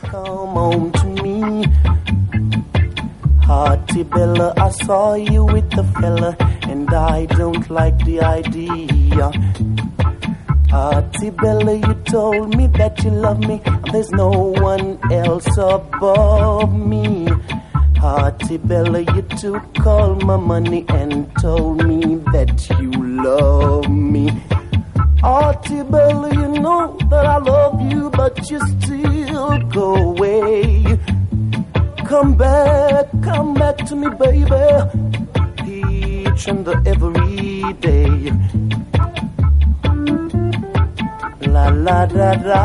Hearty 3.50 4.04
Bella, 4.04 4.54
I 4.58 4.70
saw 4.70 5.16
you 5.16 5.44
with 5.44 5.72
the 5.72 5.84
fella, 5.84 6.38
and 6.70 6.88
I 6.94 7.26
don't 7.26 7.68
like 7.72 7.98
the 8.06 8.22
idea. 8.22 9.32
Hearty 10.70 11.32
Bella, 11.32 11.74
you 11.74 11.96
told 12.06 12.56
me 12.56 12.68
that 12.68 13.04
you 13.04 13.10
love 13.10 13.40
me, 13.40 13.60
there's 13.92 14.12
no 14.12 14.30
one 14.30 15.00
else 15.12 15.58
above 15.58 16.72
me. 16.76 17.28
Hearty 17.98 18.58
Bella, 18.58 19.00
you 19.00 19.24
took 19.24 19.84
all 19.84 20.14
my 20.14 20.38
money 20.38 20.86
and 20.90 21.36
told 21.40 21.84
me 21.88 22.18
that 22.32 22.70
you 22.80 22.92
love 22.92 23.90
me. 23.90 24.30
Auntie 25.24 25.82
Bella, 25.84 26.34
you 26.34 26.50
know 26.62 26.96
that 27.10 27.26
I 27.26 27.38
love 27.40 27.82
you, 27.92 28.12
but 28.12 28.50
you 28.52 28.60
still 28.60 29.58
go 29.70 29.96
away. 29.96 31.00
Come 32.10 32.34
back, 32.36 33.06
come 33.22 33.54
back 33.54 33.78
to 33.86 33.96
me, 33.96 34.10
baby. 34.10 34.50
Each 35.70 36.48
and 36.48 36.68
every 36.88 37.74
day. 37.74 38.32
La 41.54 41.70
la 41.70 42.08
da 42.08 42.34
da. 42.34 42.64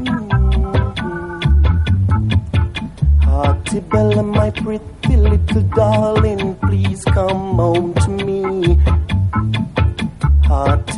Mm-hmm. 0.08 0.80
Hearty 3.28 3.80
Bella, 3.82 4.24
my 4.24 4.50
pretty 4.52 5.18
little 5.18 5.62
darling, 5.76 6.56
please 6.56 7.04
come 7.04 7.58
home 7.58 7.94
to 7.96 8.10
me. 8.12 8.37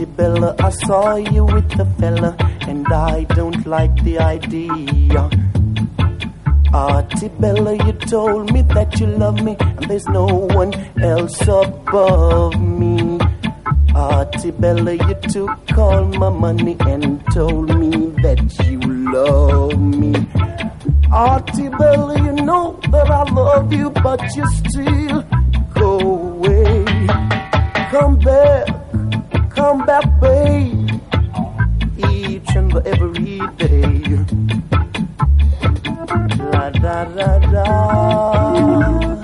Hearty 0.05 0.55
I 0.59 0.69
saw 0.69 1.15
you 1.15 1.45
with 1.45 1.69
the 1.71 1.85
fella, 1.99 2.35
and 2.67 2.87
I 2.87 3.23
don't 3.23 3.65
like 3.65 4.03
the 4.03 4.19
idea. 4.19 5.29
Hearty 6.71 7.27
Bella, 7.39 7.73
you 7.85 7.93
told 7.93 8.53
me 8.53 8.61
that 8.61 8.99
you 8.99 9.07
love 9.07 9.41
me, 9.41 9.57
and 9.59 9.89
there's 9.89 10.07
no 10.07 10.25
one 10.25 10.73
else 11.01 11.41
above 11.41 12.59
me. 12.61 13.19
Hearty 13.91 14.51
Bella, 14.51 14.93
you 14.93 15.15
took 15.29 15.77
all 15.77 16.05
my 16.05 16.29
money 16.29 16.77
and 16.79 17.21
told 17.33 17.77
me 17.77 18.11
that 18.21 18.39
you 18.65 18.79
love 18.79 19.79
me. 19.79 20.13
Auntie 21.11 21.69
Bella, 21.69 22.17
you 22.23 22.33
know 22.33 22.79
that 22.91 23.09
I 23.09 23.23
love 23.31 23.73
you, 23.73 23.89
but 23.89 24.21
you 24.35 24.45
still 24.51 25.23
go 25.73 25.99
away. 25.99 26.85
Come 27.89 28.19
back, 28.19 28.67
come 29.59 29.85
back, 29.85 30.05
babe, 30.21 30.89
each 31.97 32.49
and 32.55 32.73
every 32.87 33.41
day. 33.57 33.99
La 36.51 36.69
da 36.69 37.03
da 37.03 37.31
da, 37.53 39.18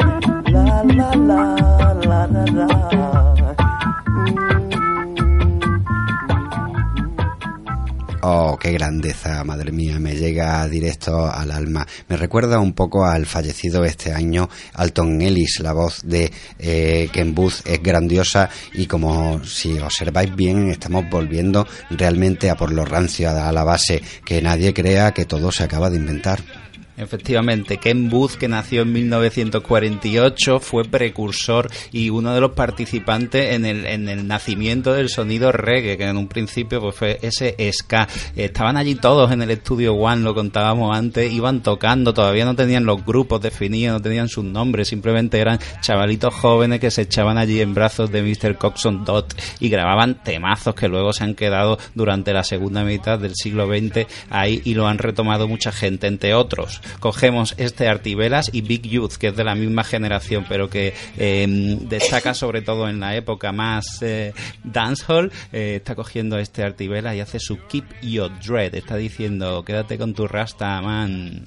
qué 8.66 8.72
grandeza, 8.72 9.44
madre 9.44 9.72
mía, 9.72 10.00
me 10.00 10.16
llega 10.16 10.68
directo 10.68 11.32
al 11.32 11.52
alma. 11.52 11.86
Me 12.10 12.18
recuerda 12.18 12.58
un 12.58 12.74
poco 12.74 13.06
al 13.06 13.28
fallecido 13.28 13.86
este 13.86 14.12
año 14.12 14.50
Alton 14.74 15.22
Ellis, 15.22 15.60
la 15.60 15.72
voz 15.72 16.02
de 16.04 16.32
eh, 16.58 17.08
Ken 17.14 17.36
Booth 17.36 17.62
es 17.64 17.84
grandiosa 17.84 18.50
y 18.74 18.88
como 18.88 19.44
si 19.44 19.78
observáis 19.78 20.36
bien 20.36 20.72
estamos 20.72 21.08
volviendo 21.12 21.68
realmente 21.92 22.50
a 22.50 22.56
por 22.56 22.72
lo 22.72 22.86
rancio, 22.86 23.30
a 23.30 23.52
la 23.52 23.64
base, 23.64 24.02
que 24.26 24.42
nadie 24.42 24.74
crea 24.74 25.12
que 25.12 25.26
todo 25.26 25.52
se 25.52 25.64
acaba 25.64 25.92
de 25.92 25.98
inventar. 25.98 26.65
Efectivamente, 26.98 27.78
Ken 27.78 28.10
Booth, 28.10 28.36
que 28.36 28.48
nació 28.48 28.84
en 28.84 28.94
1948, 28.94 30.60
fue 30.60 30.86
precursor 30.86 31.70
y 31.92 32.10
uno 32.10 32.34
de 32.34 32.40
los 32.40 32.52
participantes 32.52 33.54
en 33.54 33.66
el, 33.66 33.86
en 33.86 34.08
el 34.08 34.26
nacimiento 34.26 34.94
del 34.94 35.10
sonido 35.10 35.52
reggae, 35.52 35.98
que 35.98 36.06
en 36.06 36.16
un 36.16 36.30
principio 36.30 36.80
pues, 36.80 36.96
fue 36.96 37.20
ese 37.22 37.56
ska. 37.74 38.08
Estaban 38.38 38.78
allí 38.78 38.96
todos 38.96 39.32
en 39.34 39.42
el 39.42 39.52
estudio 39.52 39.94
One, 39.94 40.22
lo 40.22 40.34
contábamos 40.34 40.98
antes, 40.98 41.34
iban 41.34 41.62
tocando, 41.62 42.14
todavía 42.14 42.46
no 42.46 42.56
tenían 42.56 42.86
los 42.86 43.06
grupos 43.06 43.42
definidos, 43.42 43.98
no 43.98 44.02
tenían 44.02 44.30
sus 44.30 44.46
nombres, 44.46 44.88
simplemente 44.88 45.40
eran 45.40 45.60
chavalitos 45.82 46.34
jóvenes 46.34 46.80
que 46.80 46.92
se 46.92 47.02
echaban 47.02 47.38
allí 47.38 47.60
en 47.60 47.74
brazos 47.74 48.10
de 48.10 48.22
Mr. 48.22 48.58
Coxon 48.58 49.04
Dot 49.04 49.36
y 49.60 49.68
grababan 49.68 50.24
temazos 50.24 50.76
que 50.76 50.88
luego 50.88 51.12
se 51.12 51.26
han 51.26 51.36
quedado 51.36 51.78
durante 51.94 52.32
la 52.32 52.46
segunda 52.46 52.86
mitad 52.86 53.20
del 53.20 53.36
siglo 53.36 53.68
XX 53.68 54.08
ahí 54.30 54.62
y 54.64 54.76
lo 54.76 54.88
han 54.88 54.98
retomado 54.98 55.50
mucha 55.50 55.74
gente, 55.74 56.08
entre 56.08 56.34
otros 56.34 56.82
cogemos 57.00 57.56
este 57.58 57.88
Artibelas 57.88 58.50
y 58.54 58.62
Big 58.62 58.84
Youth, 58.84 59.14
que 59.14 59.28
es 59.28 59.36
de 59.36 59.44
la 59.44 59.56
misma 59.56 59.84
generación, 59.84 60.46
pero 60.48 60.70
que 60.70 60.94
eh, 61.18 61.78
destaca 61.82 62.34
sobre 62.34 62.62
todo 62.62 62.90
en 62.90 63.00
la 63.00 63.16
época 63.16 63.52
más 63.52 64.02
eh, 64.02 64.34
dancehall, 64.64 65.32
eh, 65.52 65.76
está 65.78 65.96
cogiendo 65.96 66.38
este 66.38 66.64
Artibelas 66.64 67.16
y 67.16 67.20
hace 67.20 67.40
su 67.40 67.58
Keep 67.68 68.02
Your 68.02 68.32
Dread, 68.40 68.76
está 68.76 68.96
diciendo, 68.96 69.64
quédate 69.64 69.98
con 69.98 70.14
tu 70.14 70.28
rasta, 70.28 70.82
man. 70.82 71.46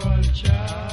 Culture. 0.00 0.90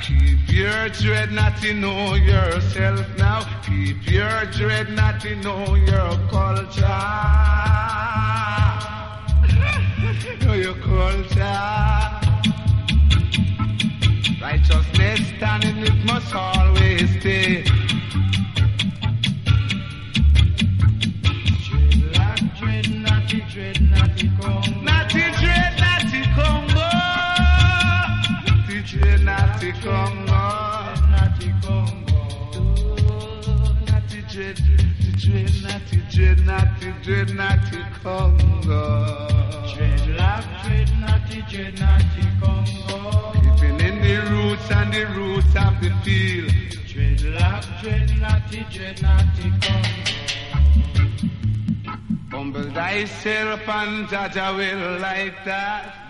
Keep 0.00 0.52
your 0.52 0.88
dread, 0.90 1.32
naughty, 1.32 1.72
know 1.72 2.14
yourself 2.14 3.06
now. 3.16 3.40
Keep 3.62 4.10
your 4.10 4.44
dread, 4.52 4.90
naughty, 4.90 5.34
know 5.36 5.74
your 5.74 6.10
culture. 6.28 7.00
know 10.44 10.54
your 10.54 10.74
culture. 10.74 11.60
Righteousness 14.42 15.20
standing, 15.36 15.78
it 15.78 16.04
must 16.04 16.34
always 16.34 17.08
stay. 17.20 17.64
Congo. 29.84 30.32
Naughty 31.12 31.52
Congo. 31.60 32.20
Naughty, 33.84 34.20
dread, 34.32 34.58
dread, 35.18 35.52
naughty, 35.62 35.98
dread, 36.10 36.38
naughty, 36.46 36.90
dread, 37.02 37.34
naughty 37.34 37.82
Congo. 38.02 38.82
Dreadlock, 39.74 40.44
dread, 40.64 40.90
naughty, 41.00 41.42
dread 41.50 41.78
naughty 41.78 42.24
Congo. 42.40 43.32
Keeping 43.34 43.78
in 43.80 43.96
the 44.00 44.16
roots 44.30 44.70
and 44.70 44.90
the 44.94 45.04
roots 45.18 45.54
of 45.54 45.78
the 45.82 45.90
field. 46.02 46.50
Dreadlock, 46.88 47.82
dread 47.82 48.08
naughty, 48.18 48.64
dread 48.70 49.02
naughty 49.02 49.52
Congo. 49.60 49.90
Humble 52.30 52.70
thyself 52.72 53.68
and 53.68 54.08
Jaja 54.08 54.56
will 54.56 54.98
like 54.98 55.44
that. 55.44 56.04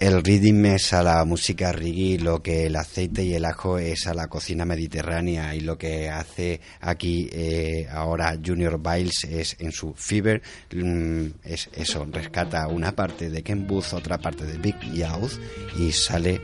El 0.00 0.24
rhythm 0.24 0.64
es 0.64 0.94
a 0.94 1.02
la 1.02 1.22
música 1.26 1.72
reggae, 1.72 2.18
lo 2.18 2.42
que 2.42 2.64
el 2.64 2.76
aceite 2.76 3.22
y 3.22 3.34
el 3.34 3.44
ajo 3.44 3.76
es 3.76 4.06
a 4.06 4.14
la 4.14 4.28
cocina 4.28 4.64
mediterránea 4.64 5.54
y 5.54 5.60
lo 5.60 5.76
que 5.76 6.08
hace 6.08 6.62
aquí 6.80 7.28
eh, 7.30 7.86
ahora 7.92 8.34
Junior 8.42 8.80
Biles 8.80 9.24
es 9.24 9.56
en 9.58 9.72
su 9.72 9.92
Fever, 9.92 10.40
mm, 10.74 11.26
es 11.44 11.68
eso, 11.74 12.06
rescata 12.10 12.66
una 12.68 12.96
parte 12.96 13.28
de 13.28 13.42
Ken 13.42 13.66
Booth, 13.66 13.92
otra 13.92 14.16
parte 14.16 14.46
de 14.46 14.56
Big 14.56 14.80
Youth 14.94 15.38
y 15.78 15.92
sale 15.92 16.40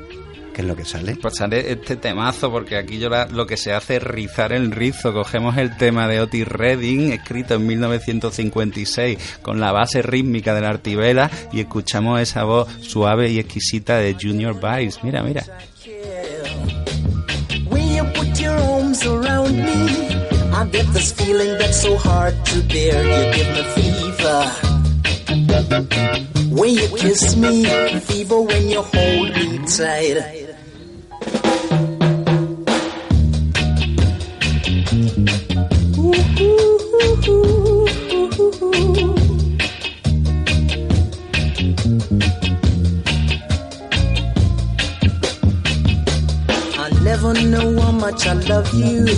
¿Qué 0.57 0.63
es 0.63 0.69
lo 0.69 0.75
que 0.75 0.87
sale? 0.87 1.17
Pues 1.17 1.35
sale 1.37 1.71
este 1.71 1.97
temazo, 1.97 2.51
porque 2.51 2.79
aquí 2.79 2.99
yo 2.99 3.11
lo 3.11 3.47
que 3.47 3.59
se 3.59 3.75
hace 3.75 3.97
es 3.97 4.03
rizar 4.03 4.55
el 4.55 4.71
rizo. 4.71 5.13
Cogemos 5.13 5.59
el 5.59 5.77
tema 5.77 6.09
de 6.09 6.23
Otis 6.23 6.49
Redding, 6.49 7.13
escrito 7.13 7.57
en 7.57 7.67
1956, 7.67 9.19
con 9.43 9.61
la 9.61 9.71
base 9.71 10.01
rítmica 10.01 10.55
de 10.55 10.63
la 10.63 10.71
artibela, 10.71 11.31
y 11.53 11.61
escuchamos 11.61 12.23
esa 12.23 12.45
voz 12.45 12.69
suave 12.81 13.29
y 13.29 13.39
exquisita 13.39 13.99
de 13.99 14.15
Junior 14.15 14.59
Biles. 14.59 15.05
Mira, 15.05 15.23
mira. 15.23 15.45
When 26.51 26.75
you 26.75 26.89
kiss 26.97 27.37
me, 27.37 27.65
fever 28.01 28.41
when 28.41 28.71
you 28.71 28.81
hold 28.81 29.37
me 29.37 29.59
tight. 29.67 30.46
I 37.29 37.31
never 47.03 47.35
know 47.35 47.81
how 47.81 47.91
much 47.91 48.27
I 48.29 48.35
love 48.35 48.73
you. 48.75 49.09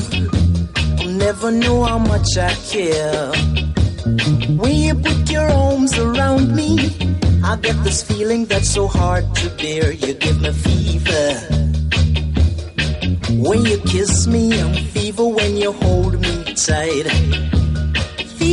I'll 1.00 1.08
never 1.08 1.50
know 1.50 1.84
how 1.84 1.98
much 1.98 2.38
I 2.38 2.54
care. 2.54 3.30
When 4.56 4.74
you 4.74 4.94
put 4.94 5.30
your 5.30 5.50
arms 5.50 5.98
around 5.98 6.56
me, 6.56 6.78
I 7.44 7.56
get 7.56 7.76
this 7.84 8.02
feeling 8.02 8.46
that's 8.46 8.70
so 8.70 8.86
hard 8.86 9.34
to 9.36 9.50
bear. 9.50 9.92
You 9.92 10.14
give 10.14 10.40
me 10.40 10.52
fever. 10.52 11.34
When 13.36 13.66
you 13.66 13.76
kiss 13.80 14.26
me, 14.26 14.58
I'm 14.58 14.72
fever 14.92 15.26
when 15.28 15.58
you 15.58 15.72
hold 15.72 16.18
me 16.18 16.54
tight. 16.54 17.67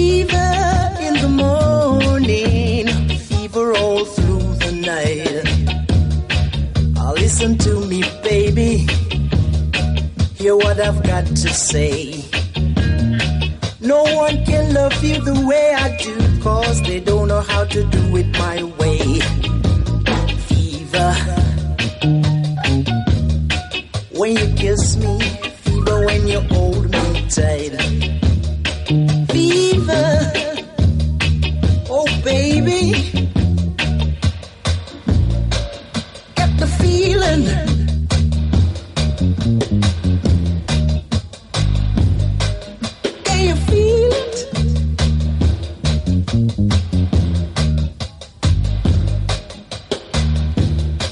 Fever 0.06 0.98
in 1.08 1.16
the 1.16 1.28
morning, 1.28 2.86
fever 3.28 3.76
all 3.76 4.06
through 4.06 4.54
the 4.64 4.72
night. 4.94 5.46
Oh, 7.00 7.14
listen 7.14 7.58
to 7.66 7.74
me, 7.88 8.04
baby. 8.22 8.86
Hear 10.36 10.56
what 10.58 10.80
I've 10.80 11.02
got 11.02 11.26
to 11.26 11.50
say. 11.50 12.24
No 13.82 14.04
one 14.24 14.46
can 14.46 14.76
love 14.76 15.04
you 15.04 15.20
the 15.22 15.44
way 15.50 15.74
I 15.74 15.98
do, 15.98 16.16
cause 16.40 16.84
they 16.84 17.00
don't 17.00 17.28
know 17.28 17.42
how 17.42 17.64
to 17.64 17.84
do 17.84 18.16
it 18.16 18.28
my 18.38 18.62
way. 18.78 19.02
Fever 20.48 21.14
when 24.20 24.38
you 24.38 24.48
kiss 24.54 24.98
me, 24.98 25.20
fever 25.64 26.06
when 26.06 26.28
you 26.28 26.42
hold 26.42 26.92
me 26.92 27.28
tight. 27.28 28.15
Oh, 29.88 29.92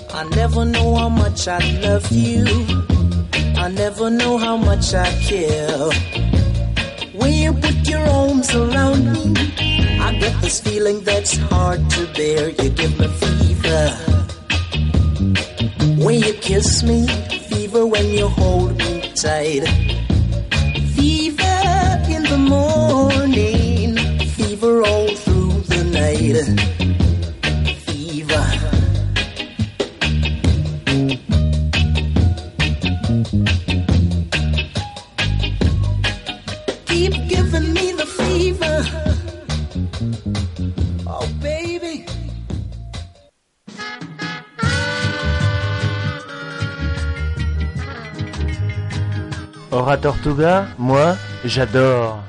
I 0.09 0.23
never 0.35 0.65
know 0.65 0.95
how 0.95 1.09
much 1.09 1.47
I 1.47 1.59
love 1.81 2.11
you. 2.11 2.45
I 3.55 3.69
never 3.69 4.09
know 4.09 4.37
how 4.37 4.57
much 4.57 4.95
I 4.95 5.09
care. 5.21 6.22
When 7.13 7.31
you 7.31 7.53
put 7.53 7.87
your 7.87 8.01
arms 8.01 8.53
around 8.55 9.13
me, 9.13 9.33
I 9.99 10.17
get 10.19 10.41
this 10.41 10.59
feeling 10.59 11.01
that's 11.03 11.37
hard 11.37 11.87
to 11.91 12.07
bear. 12.13 12.49
You 12.49 12.69
give 12.69 12.97
me 12.99 13.07
fever. 13.07 13.89
When 16.03 16.19
you 16.19 16.33
kiss 16.33 16.81
me, 16.81 17.05
fever 17.49 17.85
when 17.85 18.09
you 18.09 18.27
hold 18.27 18.77
me 18.79 19.11
tight. 19.13 19.63
Fever 20.95 21.59
in 22.09 22.23
the 22.23 22.37
morning, 22.49 23.95
fever 24.29 24.81
all 24.81 25.15
through 25.15 25.61
the 25.69 25.83
night. 25.83 26.62
Tortuga, 49.97 50.65
moi, 50.77 51.15
j'adore. 51.45 52.22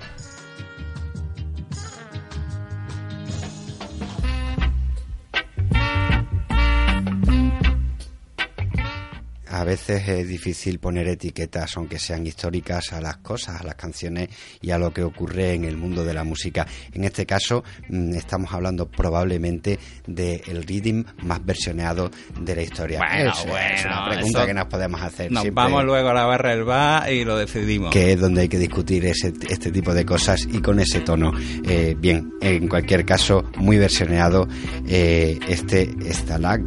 Veces 9.74 10.08
es 10.08 10.28
difícil 10.28 10.78
poner 10.78 11.08
etiquetas, 11.08 11.76
aunque 11.76 11.98
sean 11.98 12.24
históricas, 12.26 12.92
a 12.92 13.00
las 13.00 13.16
cosas, 13.16 13.60
a 13.60 13.64
las 13.64 13.74
canciones 13.74 14.28
y 14.60 14.70
a 14.70 14.78
lo 14.78 14.92
que 14.92 15.02
ocurre 15.02 15.54
en 15.54 15.64
el 15.64 15.76
mundo 15.76 16.04
de 16.04 16.14
la 16.14 16.22
música. 16.22 16.64
En 16.92 17.02
este 17.02 17.26
caso, 17.26 17.64
mm, 17.88 18.14
estamos 18.14 18.52
hablando 18.52 18.88
probablemente 18.88 19.80
del 20.06 20.62
rhythm 20.62 21.02
más 21.24 21.44
versioneado 21.44 22.08
de 22.40 22.54
la 22.54 22.62
historia. 22.62 23.00
Bueno, 23.00 23.32
es, 23.32 23.46
bueno, 23.46 23.96
una 23.96 24.10
pregunta 24.10 24.46
que 24.46 24.54
nos 24.54 24.66
podemos 24.66 25.02
hacer. 25.02 25.32
Nos 25.32 25.52
vamos 25.52 25.84
luego 25.84 26.08
a 26.08 26.14
la 26.14 26.24
barra 26.24 26.50
del 26.50 26.62
bar 26.62 27.12
y 27.12 27.24
lo 27.24 27.36
decidimos. 27.36 27.92
Que 27.92 28.12
es 28.12 28.20
donde 28.20 28.42
hay 28.42 28.48
que 28.48 28.58
discutir 28.58 29.04
ese, 29.06 29.32
este 29.48 29.72
tipo 29.72 29.92
de 29.92 30.06
cosas 30.06 30.46
y 30.52 30.60
con 30.60 30.78
ese 30.78 31.00
tono. 31.00 31.32
Eh, 31.66 31.96
bien, 31.98 32.32
en 32.40 32.68
cualquier 32.68 33.04
caso, 33.04 33.42
muy 33.56 33.76
versioneado 33.78 34.46
eh, 34.86 35.36
este 35.48 35.90
Stalag 36.12 36.62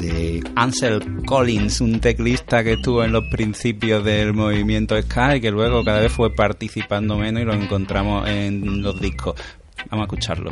de 0.00 0.42
Ansel 0.56 1.24
Collins, 1.26 1.80
un 1.80 2.00
teclista 2.00 2.64
que 2.64 2.72
estuvo 2.72 3.04
en 3.04 3.12
los 3.12 3.24
principios 3.30 4.04
del 4.04 4.32
movimiento 4.32 5.00
ska 5.00 5.36
y 5.36 5.40
que 5.40 5.50
luego 5.50 5.84
cada 5.84 6.00
vez 6.00 6.12
fue 6.12 6.34
participando 6.34 7.16
menos 7.16 7.42
y 7.42 7.44
lo 7.44 7.52
encontramos 7.52 8.28
en 8.28 8.82
los 8.82 9.00
discos. 9.00 9.34
Vamos 9.90 10.04
a 10.04 10.06
escucharlo. 10.06 10.50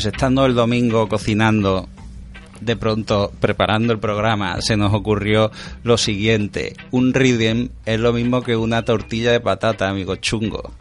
Pues 0.00 0.14
estando 0.14 0.46
el 0.46 0.54
domingo 0.54 1.10
cocinando 1.10 1.86
de 2.62 2.74
pronto 2.74 3.30
preparando 3.38 3.92
el 3.92 3.98
programa 3.98 4.58
se 4.62 4.74
nos 4.74 4.94
ocurrió 4.94 5.50
lo 5.82 5.98
siguiente. 5.98 6.74
Un 6.90 7.12
rhythm 7.12 7.68
es 7.84 8.00
lo 8.00 8.14
mismo 8.14 8.40
que 8.40 8.56
una 8.56 8.82
tortilla 8.82 9.30
de 9.30 9.40
patata, 9.40 9.90
amigo 9.90 10.16
chungo. 10.16 10.72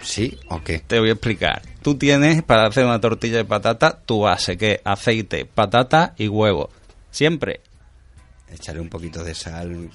¿Sí 0.00 0.38
o 0.48 0.62
qué? 0.62 0.78
Te 0.78 1.00
voy 1.00 1.08
a 1.08 1.14
explicar. 1.14 1.62
Tú 1.82 1.96
tienes 1.96 2.44
para 2.44 2.68
hacer 2.68 2.84
una 2.84 3.00
tortilla 3.00 3.38
de 3.38 3.44
patata 3.44 3.98
tu 4.06 4.20
base, 4.20 4.56
que 4.56 4.80
aceite, 4.84 5.44
patata 5.44 6.14
y 6.16 6.28
huevo. 6.28 6.70
Siempre. 7.10 7.62
Echaré 8.48 8.78
un 8.78 8.88
poquito 8.88 9.24
de 9.24 9.34
sal, 9.34 9.90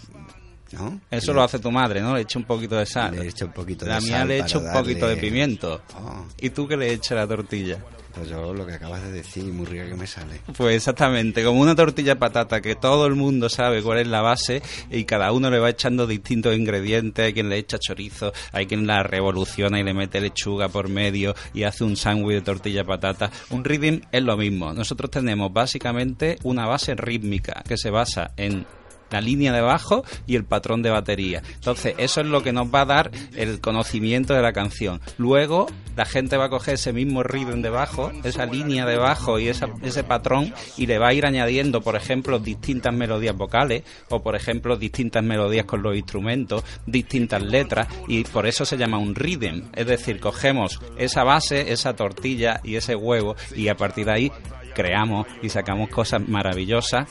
¿no? 0.72 1.00
Eso 1.10 1.34
lo 1.34 1.44
hace 1.44 1.60
tu 1.60 1.72
madre, 1.72 2.02
¿no? 2.02 2.16
Le 2.16 2.22
echa 2.22 2.40
un 2.40 2.46
poquito 2.46 2.76
de 2.76 2.86
sal. 2.86 3.16
Le 3.16 3.28
echa 3.28 3.46
un 3.46 3.54
poquito 3.54 3.86
La 3.86 3.96
de 3.96 4.02
mía 4.02 4.18
sal 4.20 4.28
le 4.28 4.38
para 4.38 4.48
echa 4.48 4.58
un 4.60 4.72
poquito 4.72 5.08
de 5.08 5.18
pimiento. 5.18 5.82
Oh. 5.96 6.26
¿Y 6.40 6.50
tú 6.50 6.68
qué 6.68 6.78
le 6.78 6.92
echas 6.92 7.14
a 7.14 7.16
la 7.16 7.28
tortilla? 7.28 7.80
Pues 8.18 8.30
yo 8.30 8.52
lo 8.52 8.66
que 8.66 8.74
acabas 8.74 9.04
de 9.04 9.12
decir, 9.12 9.44
muy 9.44 9.68
rica 9.68 9.86
que 9.86 9.94
me 9.94 10.08
sale. 10.08 10.42
Pues 10.58 10.76
exactamente, 10.76 11.44
como 11.44 11.62
una 11.62 11.76
tortilla 11.76 12.16
de 12.16 12.20
patata 12.20 12.62
que 12.62 12.74
todo 12.74 13.06
el 13.06 13.14
mundo 13.14 13.48
sabe 13.48 13.84
cuál 13.84 14.00
es 14.00 14.08
la 14.08 14.22
base 14.22 14.64
y 14.90 15.04
cada 15.04 15.32
uno 15.32 15.52
le 15.52 15.60
va 15.60 15.70
echando 15.70 16.08
distintos 16.08 16.56
ingredientes, 16.56 17.24
hay 17.24 17.34
quien 17.34 17.48
le 17.48 17.60
echa 17.60 17.78
chorizo, 17.78 18.34
hay 18.54 18.66
quien 18.66 18.88
la 18.88 19.04
revoluciona 19.04 19.80
y 19.80 19.84
le 19.84 19.94
mete 19.94 20.20
lechuga 20.20 20.68
por 20.68 20.90
medio 20.90 21.36
y 21.54 21.62
hace 21.62 21.84
un 21.84 21.96
sándwich 21.96 22.38
de 22.38 22.42
tortilla 22.42 22.80
de 22.82 22.86
patata. 22.86 23.32
Un 23.52 23.64
rhythm 23.64 24.02
es 24.12 24.24
lo 24.24 24.36
mismo. 24.36 24.74
Nosotros 24.74 25.12
tenemos 25.12 25.54
básicamente 25.54 26.38
una 26.42 26.66
base 26.66 26.96
rítmica 26.96 27.64
que 27.68 27.78
se 27.78 27.92
basa 27.92 28.32
en 28.36 28.66
la 29.10 29.22
línea 29.22 29.52
de 29.54 29.62
bajo 29.62 30.04
y 30.26 30.36
el 30.36 30.44
patrón 30.46 30.82
de 30.82 30.90
batería. 30.90 31.42
Entonces, 31.56 31.96
eso 31.98 32.22
es 32.22 32.28
lo 32.28 32.44
que 32.44 32.52
nos 32.54 32.74
va 32.74 32.82
a 32.82 32.86
dar 32.86 33.12
el 33.36 33.60
conocimiento 33.62 34.34
de 34.34 34.42
la 34.42 34.54
canción. 34.54 35.02
Luego, 35.18 35.68
la 35.96 36.06
gente 36.06 36.38
va 36.38 36.46
a 36.46 36.50
coger 36.50 36.76
ese 36.76 36.94
mismo 36.94 37.24
rhythm 37.24 37.62
de 37.62 37.70
bajo, 37.70 38.12
esa 38.24 38.46
línea 38.46 38.86
de 38.86 38.98
bajo 38.98 39.40
y 39.40 39.48
esa- 39.48 39.70
ese 39.82 40.04
patrón, 40.04 40.54
y 40.78 40.86
le 40.86 41.00
va 41.00 41.10
a 41.10 41.14
ir 41.14 41.26
añadiendo, 41.26 41.82
por 41.82 41.96
ejemplo, 41.96 42.40
distintas 42.40 42.94
melodías 42.94 43.36
vocales, 43.36 43.84
o 44.10 44.22
por 44.22 44.36
ejemplo, 44.36 44.78
distintas 44.78 45.24
melodías 45.24 45.66
con 45.66 45.82
los 45.82 45.96
instrumentos, 45.96 46.64
distintas 46.86 47.42
letras, 47.42 47.88
y 48.08 48.24
por 48.26 48.46
eso 48.46 48.66
se 48.66 48.78
llama 48.78 48.98
un 48.98 49.16
rhythm. 49.16 49.70
Es 49.74 49.88
decir, 49.88 50.20
cogemos 50.20 50.80
esa 50.98 51.24
base, 51.24 51.72
esa 51.72 51.96
tortilla 51.96 52.62
y 52.64 52.76
ese 52.76 52.96
huevo, 52.96 53.36
y 53.56 53.68
a 53.70 53.76
partir 53.76 54.06
de 54.06 54.12
ahí 54.12 54.32
creamos 54.76 55.26
y 55.42 55.50
sacamos 55.50 55.90
cosas 55.90 56.28
maravillosas. 56.28 57.08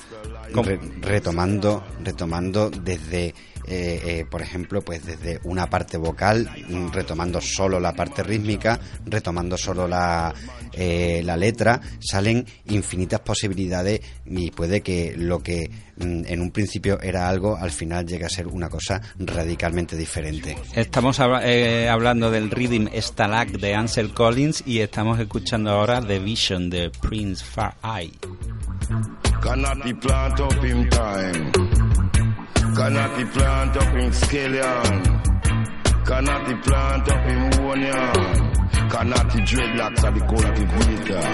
Re- 0.62 0.78
retomando, 1.02 1.82
retomando 2.02 2.70
desde, 2.70 3.34
eh, 3.66 4.00
eh, 4.04 4.26
por 4.30 4.42
ejemplo, 4.42 4.82
pues 4.82 5.04
desde 5.04 5.40
una 5.44 5.68
parte 5.68 5.96
vocal, 5.96 6.48
mm, 6.68 6.88
retomando 6.92 7.40
solo 7.40 7.80
la 7.80 7.92
parte 7.94 8.22
rítmica, 8.22 8.78
retomando 9.04 9.56
solo 9.56 9.86
la, 9.88 10.32
eh, 10.72 11.20
la 11.24 11.36
letra, 11.36 11.80
salen 12.00 12.46
infinitas 12.66 13.20
posibilidades 13.20 14.00
y 14.26 14.50
puede 14.50 14.80
que 14.82 15.14
lo 15.16 15.42
que 15.42 15.70
mm, 15.96 16.22
en 16.26 16.40
un 16.40 16.50
principio 16.50 17.00
era 17.00 17.28
algo, 17.28 17.56
al 17.56 17.70
final 17.70 18.06
llegue 18.06 18.24
a 18.24 18.28
ser 18.30 18.46
una 18.46 18.68
cosa 18.68 19.00
radicalmente 19.18 19.96
diferente. 19.96 20.56
Estamos 20.74 21.18
habla- 21.20 21.42
eh, 21.44 21.88
hablando 21.88 22.30
del 22.30 22.50
Rhythm 22.50 22.88
Stalag 23.00 23.58
de 23.58 23.74
Ansel 23.74 24.12
Collins 24.14 24.62
y 24.66 24.80
estamos 24.80 25.18
escuchando 25.18 25.70
ahora 25.70 26.00
The 26.00 26.18
Vision 26.18 26.70
de 26.70 26.90
Prince 26.90 27.44
Far 27.44 27.74
Eye. 27.82 28.12
Cannot 29.42 29.82
the 29.84 29.94
plant 29.94 30.40
up 30.40 30.64
in 30.64 30.88
time. 30.88 31.75
Cannot 32.74 33.16
the 33.18 33.26
plant 33.32 33.76
up 33.76 33.94
in 33.94 34.10
scallion. 34.10 36.06
Cannot 36.06 36.46
the 36.48 36.56
plant 36.56 37.08
up 37.12 37.26
in 37.26 37.50
wonion. 37.64 38.90
Cannot 38.90 39.32
the 39.32 39.38
dreadlocks 39.40 40.04
are 40.04 40.12
the 40.12 40.20
cultivator. 40.20 41.24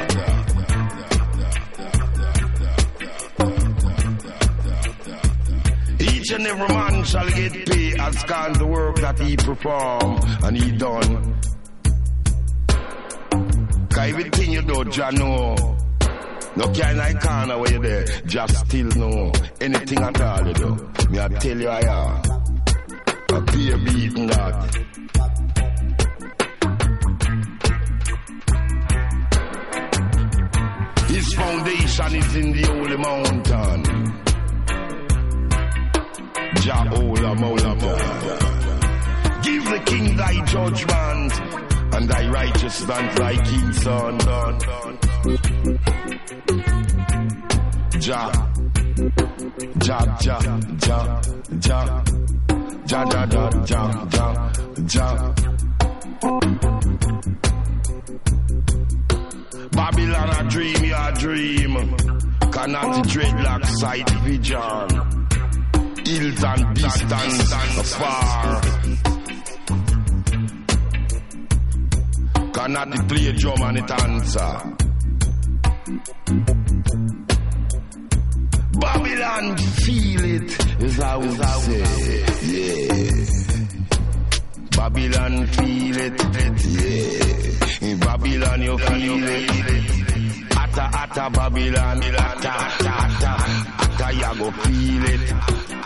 Each 6.01 6.33
and 6.33 6.47
every 6.47 6.69
man 6.69 7.05
shall 7.05 7.29
get 7.31 7.53
paid 7.67 8.01
as 8.01 8.23
can 8.25 8.53
the 8.55 8.67
work 8.67 8.97
that 8.97 9.19
he 9.19 9.37
perform 9.37 10.21
and 10.45 10.57
he 10.57 10.73
done. 10.73 11.37
Cause 13.91 14.09
everything 14.09 14.53
you 14.53 14.63
do, 14.63 14.85
Jah 14.87 15.11
know. 15.11 15.57
No 16.55 16.73
kind 16.73 17.01
of 17.01 17.23
corner 17.23 17.59
where 17.59 17.73
you 17.73 17.81
there, 17.81 18.05
just 18.27 18.67
still 18.67 18.89
know 18.89 19.33
anything 19.61 19.99
at 20.03 20.21
all 20.21 20.47
you 20.47 20.55
do. 20.55 20.92
Me 21.11 21.19
I 21.19 21.29
tell 21.29 21.61
you 21.61 21.69
I 21.69 21.81
am. 21.81 22.23
A 23.35 23.41
beer 23.53 23.79
beating 23.79 24.27
that. 24.27 24.55
His 31.09 31.35
foundation 31.35 32.15
is 32.15 32.37
in 32.37 32.53
the 32.53 32.63
holy 32.67 32.97
mountain. 32.97 33.83
Jah 36.63 36.85
holy 36.89 37.35
mountain. 37.41 37.79
Give 39.43 39.65
the 39.65 39.81
king 39.87 40.17
thy 40.17 40.45
judgment 40.45 41.33
and 41.95 42.09
thy 42.09 42.29
righteousness 42.31 43.15
thy 43.19 43.35
king's 43.45 43.83
son. 43.83 44.19
Jah, 47.99 48.52
Ja, 49.85 49.99
ja, 50.21 50.39
ja, 50.87 51.21
ja. 51.69 52.03
Ja, 52.87 53.05
ja, 53.11 53.27
ja, 53.67 53.91
ja, 54.13 54.53
ja. 54.95 55.35
Babylon 59.73 60.31
a 60.31 60.49
dream, 60.49 60.85
you 60.85 60.95
a 60.95 61.13
dream. 61.19 61.75
Cannot 62.53 62.95
the 62.95 63.03
dreadlock 63.09 63.65
side 63.67 64.11
pigeon. 64.25 64.89
Hills 66.05 66.45
and 66.45 66.77
distance 66.77 67.53
and 67.53 67.87
far. 67.87 68.83
cannot 72.63 73.09
play 73.09 73.33
drum 73.33 73.63
and 73.63 73.79
it 73.79 73.91
answer. 73.91 74.83
Babylon 78.83 79.57
feel 79.57 80.25
it, 80.25 80.83
is 80.83 80.97
how 80.97 81.21
we 81.21 81.31
say. 81.61 81.85
Yeah. 82.51 83.23
Babylon 84.77 85.47
feel 85.47 85.97
it, 85.99 86.19
yeah. 86.67 87.89
In 87.89 87.99
Babylon 88.01 88.63
you 88.63 88.79
feel 88.79 89.23
it. 89.23 89.51
Atta, 90.57 90.83
atta, 90.99 91.31
Babylon, 91.31 92.03
atta, 92.17 92.49
atta, 92.49 92.89
atta, 92.89 93.33
atta, 93.79 94.09
you 94.15 94.33
go 94.41 94.51
feel 94.51 95.05
it. 95.15 95.25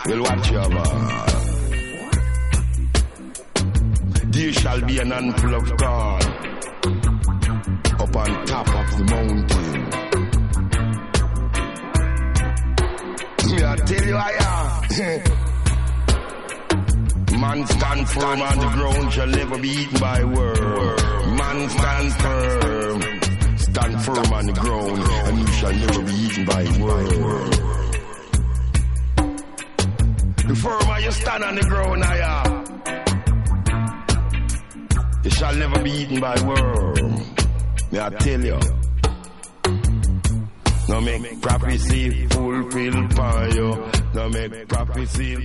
Well, 0.07 0.21
watch 0.23 0.51
your 0.51 0.69
man. 0.69 0.87
Uh? 0.87 1.37
There 4.25 4.53
shall 4.53 4.81
be 4.81 4.99
an 4.99 5.11
of 5.11 5.77
God 5.77 6.25
up 8.01 8.15
on 8.15 8.45
top 8.45 8.67
of 8.69 8.97
the 8.97 9.03
mountain. 9.11 9.86
Me 13.57 13.63
I 13.63 13.75
tell 13.75 14.05
you 14.05 14.15
I 14.15 14.31
am. 14.53 14.67
Man 17.41 17.65
stand 17.65 18.09
firm 18.09 18.41
on 18.41 18.59
the 18.59 18.69
ground 18.75 19.13
shall 19.13 19.27
never 19.27 19.57
be 19.57 19.69
eaten 19.69 19.99
by 19.99 20.23
worm. 20.23 21.35
Man 21.37 21.69
stand 21.69 22.13
firm. 22.13 23.01
Stand 23.57 24.01
firm 24.03 24.33
on 24.33 24.45
the 24.45 24.53
ground 24.53 24.99
and 24.99 25.39
you 25.39 25.47
shall 25.47 25.73
never 25.73 26.01
be 26.03 26.13
eaten 26.13 26.45
by 26.45 26.63
worm. 26.79 27.49
The 30.47 30.55
firmer 30.55 30.99
you 30.99 31.11
stand 31.11 31.43
on 31.43 31.55
the 31.55 31.61
ground, 31.61 32.03
I 32.03 32.17
am. 32.35 32.63
You 35.23 35.31
shall 35.31 35.55
never 35.55 35.81
be 35.83 35.91
eaten 35.91 36.19
by 36.19 36.39
worm. 36.45 37.15
Me 37.91 37.99
I 37.99 38.09
tell 38.19 38.45
you. 38.45 38.76
No 40.87 41.01
make 41.01 41.41
prophecy 41.41 42.27
fulfill 42.29 43.09
for 43.09 43.49
you. 43.55 43.75
Make 44.15 44.67
prophecy. 44.67 45.35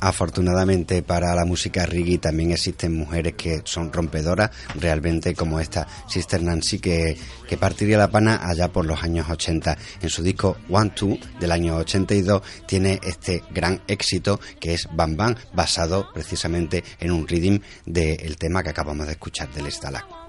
Afortunadamente 0.00 1.02
para 1.02 1.34
la 1.34 1.46
música 1.46 1.86
reggae 1.86 2.18
también 2.18 2.52
existen 2.52 2.94
mujeres 2.94 3.32
que 3.34 3.62
son 3.64 3.92
rompedoras, 3.92 4.50
realmente 4.78 5.34
como 5.34 5.58
esta 5.58 5.88
Sister 6.06 6.42
Nancy 6.42 6.78
que, 6.78 7.16
que 7.48 7.56
partiría 7.56 7.96
la 7.96 8.10
pana 8.10 8.46
allá 8.46 8.68
por 8.68 8.84
los 8.84 9.02
años 9.02 9.28
80. 9.30 9.76
En 10.02 10.10
su 10.10 10.22
disco 10.22 10.58
One 10.68 10.90
Two 10.90 11.18
del 11.40 11.50
año 11.50 11.76
82 11.76 12.42
tiene 12.66 13.00
este 13.02 13.42
gran 13.50 13.80
éxito 13.88 14.38
que 14.60 14.74
es 14.74 14.86
Bam 14.92 15.16
Bam, 15.16 15.34
basado 15.54 16.08
precisamente 16.12 16.84
en 17.00 17.10
un 17.10 17.26
rhythm 17.26 17.60
del 17.86 18.36
tema 18.36 18.62
que 18.62 18.70
acabamos 18.70 19.06
de 19.06 19.12
escuchar 19.12 19.50
del 19.52 19.72
Stalag. 19.72 20.25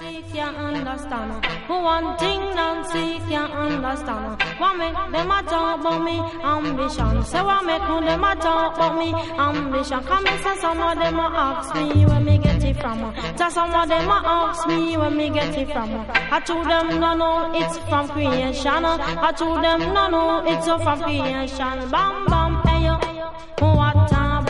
Nancy 0.00 0.24
can't 0.32 0.56
understand. 0.56 1.46
Who 1.68 1.74
One 1.74 2.16
thing 2.18 2.40
Nancy 2.40 3.20
can't 3.28 3.52
understand. 3.52 4.42
What 4.58 4.76
make 4.76 4.94
them 4.94 5.30
a 5.30 5.42
talk 5.44 5.80
about 5.80 6.02
me 6.02 6.18
ambition? 6.42 7.24
Say 7.24 7.40
what 7.40 7.64
make 7.64 7.80
them 7.80 8.24
a 8.24 8.34
talk 8.34 8.74
about 8.74 8.98
me 8.98 9.14
ambition? 9.38 10.02
Come 10.02 10.26
and 10.26 10.42
say 10.42 10.56
some 10.60 10.80
of 10.80 10.98
them 10.98 11.18
a 11.18 11.22
ask 11.22 11.74
me 11.76 12.06
where 12.06 12.20
me 12.20 12.38
get 12.38 12.64
it 12.64 12.76
from. 12.80 13.14
Say 13.36 13.50
some 13.50 13.72
of 13.72 13.88
them 13.88 14.08
a 14.08 14.22
ask 14.24 14.66
me 14.66 14.96
where 14.96 15.10
me 15.10 15.30
get 15.30 15.56
it 15.56 15.70
from. 15.70 16.06
I 16.10 16.40
told 16.40 16.66
them 16.66 16.98
no 16.98 17.14
no 17.14 17.52
it's 17.54 17.78
from 17.78 18.08
creation. 18.08 18.84
I 18.84 19.32
told 19.32 19.62
them 19.62 19.80
no 19.94 20.08
no 20.08 20.44
it's 20.44 20.66
from 20.66 21.02
creation. 21.02 21.90
Bam 21.90 22.26
bam 22.26 22.62
hey 22.66 22.86
yo. 22.86 22.98
What 23.60 24.12
a 24.12 24.44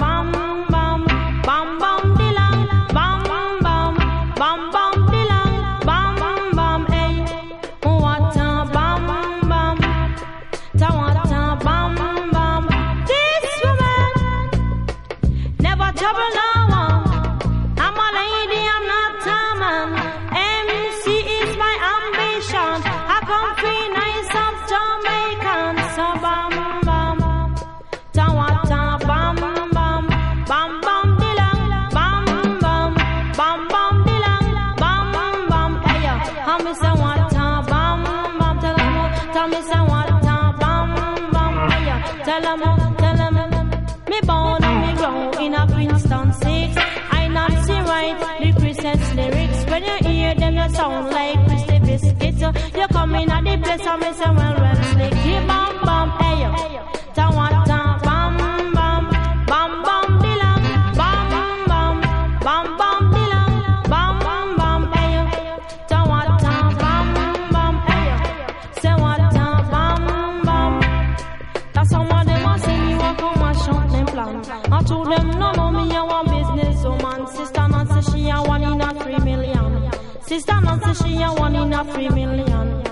in 45.40 45.54
a 45.54 45.66
Princeton 45.66 46.32
6. 46.32 46.44
I 46.46 47.28
Nancy 47.28 47.72
write 47.72 48.18
the 48.40 48.52
Christmas 48.58 49.14
lyrics. 49.14 49.64
When 49.66 49.84
you 49.84 49.96
hear 50.08 50.34
them, 50.34 50.56
you 50.56 50.68
sound 50.70 51.10
like 51.10 51.44
Christy 51.46 51.78
Biscuits. 51.80 52.40
You 52.76 52.86
come 52.88 53.14
in 53.16 53.30
at 53.30 53.44
the 53.44 53.56
place 53.62 53.86
and 53.86 54.00
me 54.00 54.12
say, 54.12 54.30
well, 54.30 54.54
well, 54.54 54.82
slicky 54.92 55.32
bam 55.46 55.84
bam, 55.84 56.10
hey 56.20 56.42
yo. 56.42 56.93
She 80.94 81.20
a 81.20 81.28
one 81.34 81.56
in 81.56 81.72
a 81.72 81.84
three 81.92 82.08
million. 82.08 82.84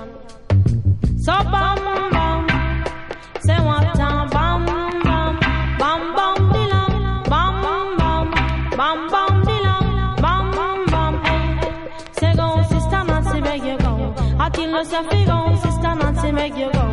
So 1.24 1.32
bam 1.52 1.78
bam, 2.10 2.48
say 3.40 3.58
what 3.60 3.84
a 3.84 4.28
bam 4.34 4.66
bam, 4.66 5.38
bam 5.78 6.00
bam 6.16 6.36
dilang, 6.52 7.24
bam 7.30 7.54
bam, 7.62 8.30
bam 8.76 9.08
bam 9.08 9.42
dilang, 9.44 10.20
bam 10.20 10.50
bam. 10.90 11.14
Hey, 11.22 11.44
say 12.18 12.34
go 12.34 12.62
sister 12.62 13.04
Nancy 13.04 13.40
beg 13.40 13.62
you 13.64 13.78
go. 13.78 14.14
I 14.38 14.48
tell 14.48 14.68
you 14.68 14.84
say 14.84 15.24
go 15.24 15.54
sister 15.62 15.94
Nancy 15.94 16.32
beg 16.32 16.56
you 16.58 16.70
go. 16.72 16.86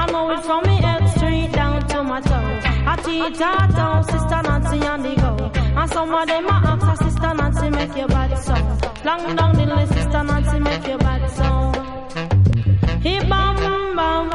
I 0.00 0.06
know 0.12 0.30
it 0.30 0.44
from 0.44 0.62
me 0.62 0.76
head 0.76 1.08
straight 1.16 1.52
down 1.52 1.86
to 1.88 2.04
my 2.04 2.20
toes. 2.20 2.62
I 2.86 2.96
teach 3.04 3.38
her 3.38 3.66
down, 3.74 4.04
sister 4.04 4.42
Nancy 4.42 4.86
on 4.86 5.02
the 5.02 5.14
go. 5.16 5.32
And 5.76 5.90
some 5.90 6.14
of 6.14 6.26
them 6.28 6.46
a 6.46 6.50
ask 6.50 6.86
her, 6.86 6.96
sister 7.04 7.34
Nancy 7.34 7.70
make 7.70 7.96
your 7.96 8.08
body 8.08 8.36
so. 8.36 8.81
Long 9.04 9.34
down 9.34 9.52
the 9.56 9.66
list, 9.66 9.94
sister 9.94 10.22
Nancy 10.22 10.58
make 10.60 10.86
your 10.86 10.98
body 10.98 11.28
so. 11.28 11.72
He 13.02 13.18
bam 13.18 13.56
bam, 13.96 14.30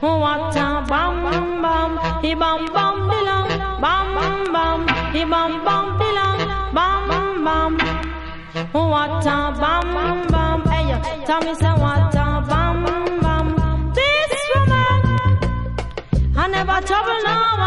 what 0.00 0.56
a 0.56 0.84
bam 0.86 1.62
bam. 1.62 2.22
He 2.22 2.34
bam 2.34 2.66
bam 2.74 3.08
dilang, 3.08 3.48
bam 3.80 4.52
bam. 4.52 4.80
He 5.14 5.24
bam 5.24 5.64
bam 5.64 5.98
dilang, 5.98 6.40
bam 6.74 7.44
bam. 7.44 7.78
What 8.72 9.26
a 9.26 9.52
bam 9.60 10.26
bam. 10.28 10.60
Hey, 10.68 11.24
tell 11.24 11.40
me 11.40 11.54
say 11.54 11.72
what 11.82 12.14
a 12.14 12.44
bam 12.48 12.84
bam. 13.22 13.92
This 13.94 14.42
woman. 14.54 15.00
I 16.36 16.48
never 16.48 16.80
trouble 16.86 17.20
no 17.24 17.59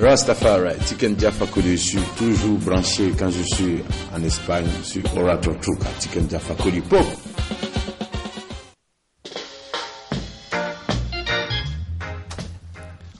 Rastafari, 0.00 0.76
Tiken 0.84 1.16
Jaffa 1.18 1.46
je 1.64 1.76
suis 1.76 1.98
toujours 2.18 2.58
branché 2.58 3.12
quand 3.18 3.30
je 3.30 3.42
suis 3.42 3.82
en 4.14 4.22
Espagne 4.22 4.66
sur 4.82 5.02
Orator 5.16 5.56
Truca, 5.60 5.88
Tiken 5.98 6.28
Jaffa 6.28 6.54
Koli 6.54 6.80
Pop. 6.80 7.23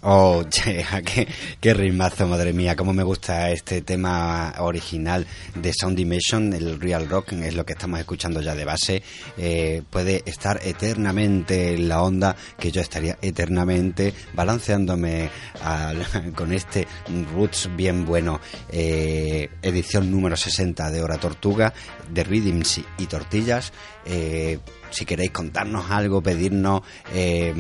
Oh, 0.07 0.43
che, 0.51 0.85
qué, 1.03 1.27
qué 1.61 1.93
madre 2.27 2.53
mía, 2.53 2.77
cómo 2.77 2.93
me 2.93 3.03
gusta 3.03 3.51
este 3.51 3.81
tema 3.81 4.53
original 4.59 5.27
de 5.55 5.73
Sound 5.73 5.97
Dimension, 5.97 6.53
el 6.53 6.79
Real 6.79 7.09
Rock, 7.09 7.33
es 7.33 7.55
lo 7.55 7.65
que 7.65 7.73
estamos 7.73 7.99
escuchando 8.01 8.43
ya 8.43 8.55
de 8.55 8.67
base. 8.67 9.03
Eh, 9.39 9.83
puede 9.89 10.23
estar 10.27 10.61
eternamente 10.63 11.73
en 11.75 11.89
la 11.89 12.03
onda, 12.03 12.37
que 12.59 12.71
yo 12.71 12.83
estaría 12.83 13.17
eternamente 13.23 14.13
balanceándome 14.35 15.31
al- 15.63 16.33
con 16.37 16.53
este 16.53 16.87
Roots 17.35 17.71
bien 17.75 18.05
bueno. 18.05 18.41
Eh, 18.71 19.49
edición 19.63 20.11
número 20.11 20.37
60 20.37 20.91
de 20.91 21.03
Hora 21.03 21.17
Tortuga, 21.17 21.73
de 22.13 22.25
Rhythms 22.25 22.83
y 22.99 23.07
Tortillas. 23.07 23.73
Eh, 24.05 24.59
si 24.95 25.05
queréis 25.05 25.33
contarnos 25.33 25.91
algo, 25.91 26.23
pedirnos, 26.23 26.83
eh, 27.13 27.53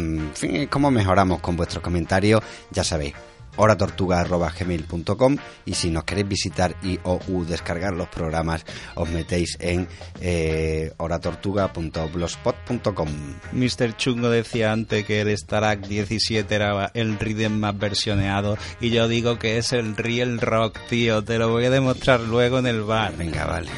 cómo 0.70 0.90
mejoramos 0.90 1.40
con 1.40 1.56
vuestros 1.56 1.82
comentarios, 1.82 2.42
ya 2.70 2.84
sabéis 2.84 3.14
horatortuga.gmail.com 3.56 5.36
y 5.64 5.74
si 5.74 5.90
nos 5.90 6.04
queréis 6.04 6.28
visitar 6.28 6.76
y 6.82 6.98
o 7.04 7.20
u 7.28 7.44
descargar 7.44 7.94
los 7.94 8.08
programas 8.08 8.64
os 8.94 9.08
metéis 9.10 9.56
en 9.60 9.86
eh, 10.20 10.92
horatortuga.blogspot.com 10.96 13.08
Mr. 13.52 13.96
Chungo 13.96 14.30
decía 14.30 14.72
antes 14.72 15.04
que 15.04 15.20
el 15.20 15.36
Starak 15.36 15.86
17 15.86 16.54
era 16.54 16.90
el 16.94 17.18
rhythm 17.18 17.58
más 17.58 17.78
versioneado 17.78 18.56
y 18.80 18.90
yo 18.90 19.08
digo 19.08 19.38
que 19.38 19.58
es 19.58 19.72
el 19.72 19.96
real 19.96 20.40
rock, 20.40 20.78
tío. 20.88 21.22
Te 21.22 21.38
lo 21.38 21.50
voy 21.50 21.64
a 21.64 21.70
demostrar 21.70 22.20
luego 22.20 22.58
en 22.58 22.66
el 22.66 22.82
bar. 22.82 23.16
Venga, 23.16 23.46
vale. 23.46 23.68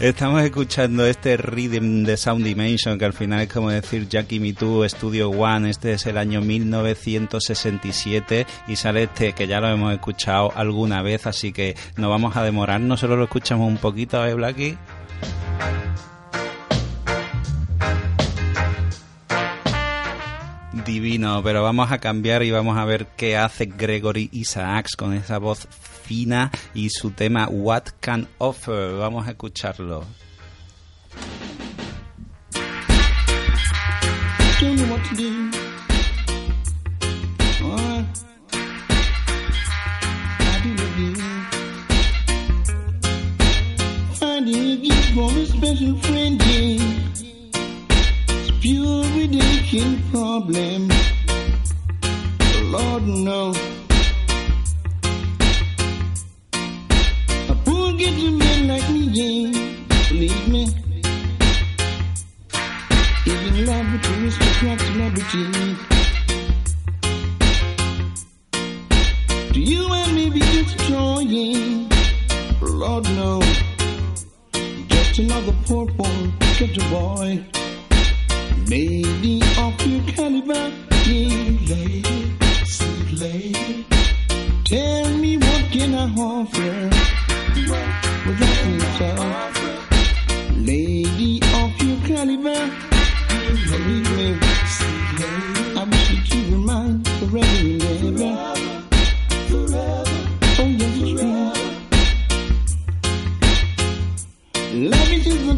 Estamos 0.00 0.42
escuchando 0.42 1.06
este 1.06 1.36
rhythm 1.36 2.04
de 2.04 2.16
Sound 2.16 2.44
Dimension 2.44 2.98
que 2.98 3.04
al 3.04 3.12
final 3.12 3.42
es 3.42 3.48
como 3.48 3.70
decir 3.70 4.08
Jackie 4.08 4.40
Me 4.40 4.52
Too 4.52 4.88
Studio 4.88 5.30
One. 5.30 5.70
Este 5.70 5.92
es 5.92 6.06
el 6.06 6.18
año 6.18 6.40
1967 6.40 8.46
y 8.68 8.76
sale 8.76 9.04
este 9.04 9.21
que 9.30 9.46
ya 9.46 9.60
lo 9.60 9.68
hemos 9.68 9.92
escuchado 9.92 10.52
alguna 10.56 11.00
vez, 11.02 11.28
así 11.28 11.52
que 11.52 11.76
no 11.96 12.10
vamos 12.10 12.36
a 12.36 12.42
demorarnos, 12.42 12.98
solo 12.98 13.16
lo 13.16 13.24
escuchamos 13.24 13.68
un 13.68 13.76
poquito, 13.76 14.24
¿eh, 14.26 14.34
Blackie? 14.34 14.76
divino, 20.84 21.42
pero 21.44 21.62
vamos 21.62 21.92
a 21.92 21.98
cambiar 21.98 22.42
y 22.42 22.50
vamos 22.50 22.76
a 22.76 22.84
ver 22.84 23.06
qué 23.16 23.36
hace 23.36 23.66
Gregory 23.66 24.28
Isaacs 24.32 24.96
con 24.96 25.14
esa 25.14 25.38
voz 25.38 25.68
fina 25.70 26.50
y 26.74 26.90
su 26.90 27.12
tema 27.12 27.46
What 27.48 27.84
Can 28.00 28.26
Offer. 28.38 28.96
Vamos 28.96 29.28
a 29.28 29.30
escucharlo. 29.30 30.04
Do. 44.52 44.90
For 45.14 45.30
a 45.30 45.46
special 45.46 45.96
friend. 45.96 46.40
It's 46.44 48.50
pure 48.60 49.04
ridiculous 49.16 50.00
problem. 50.10 50.90
Lord. 52.72 53.56
A 57.48 57.54
poor 57.64 57.92
man 57.92 58.68
like 58.68 58.90
me. 58.90 59.02
To 69.52 69.60
you 69.60 69.92
and 69.92 70.14
me 70.14 70.30
be 70.30 70.40
just 70.40 70.78
trying. 70.78 71.88
Lord, 72.60 73.04
no. 73.04 73.42
Another 75.18 75.54
poor 75.66 75.84
boy, 75.84 76.32
get 76.58 76.74
a 76.74 76.88
boy. 76.88 77.44
Lady 78.66 79.42
of 79.58 79.86
your 79.86 80.02
caliber, 80.14 80.72
yeah, 81.06 81.58
lady, 81.68 82.32
sweet 82.64 83.20
lady. 83.20 83.86
Tell 84.64 85.10
me 85.18 85.36
what 85.36 85.64
can 85.70 85.94
I 85.94 86.08
offer? 86.18 86.88
That 88.40 88.56
myself. 88.70 89.86
Lady 90.56 91.40
of 91.60 91.82
your 91.82 91.98
caliber, 92.08 92.70
believe 93.68 94.10
me. 94.16 94.38
I 95.76 95.84
wish 95.90 96.08
that 96.08 96.34
you 96.34 96.52
were 96.52 96.58
mine 96.58 97.04
forever 97.04 97.81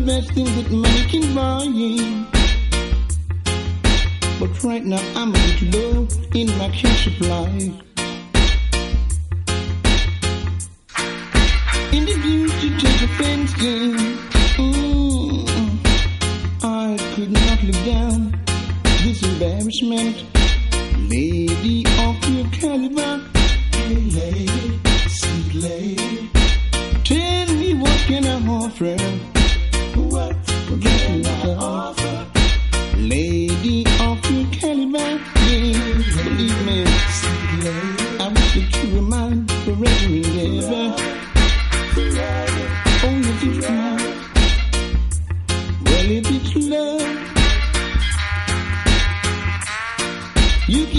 Best 0.04 0.32
thing 0.32 0.44
that 0.44 0.70
money 0.70 1.04
can 1.08 1.34
buy. 1.34 1.64
But 4.38 4.62
right 4.62 4.84
now 4.84 5.00
I'm 5.14 5.30
a 5.30 5.32
bit 5.32 5.74
low 5.74 6.06
in 6.34 6.46
my 6.58 6.68
cash 6.68 7.04
supply. 7.04 7.48
In 11.96 12.04
the 12.04 12.16
future, 12.20 12.76
take 12.80 13.02
offense, 13.08 13.52
yeah. 13.62 13.96
Mm, 14.60 15.48
I 16.62 16.98
could 17.14 17.30
not 17.30 17.62
live 17.62 17.84
down 17.86 18.38
this 19.04 19.22
embarrassment. 19.22 20.16
Lady 21.08 21.86
of 22.00 22.28
your 22.28 22.46
caliber, 22.52 23.24
hey 23.72 23.94
lady, 24.20 24.80
sweet 25.08 25.54
lady. 25.54 26.30
Tell 27.04 27.54
me 27.54 27.72
what 27.72 27.98
can 28.06 28.26
I 28.26 28.46
offer? 28.46 29.13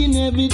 Can 0.06 0.14
have 0.14 0.38
it. 0.38 0.54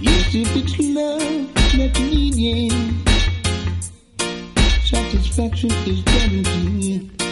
Yes, 0.00 0.34
if 0.34 0.56
it's 0.56 0.78
love 0.78 1.54
that 1.78 1.98
you 1.98 2.30
need. 2.32 2.72
Satisfaction 4.84 5.70
is 5.86 6.02
guaranteed. 6.02 7.23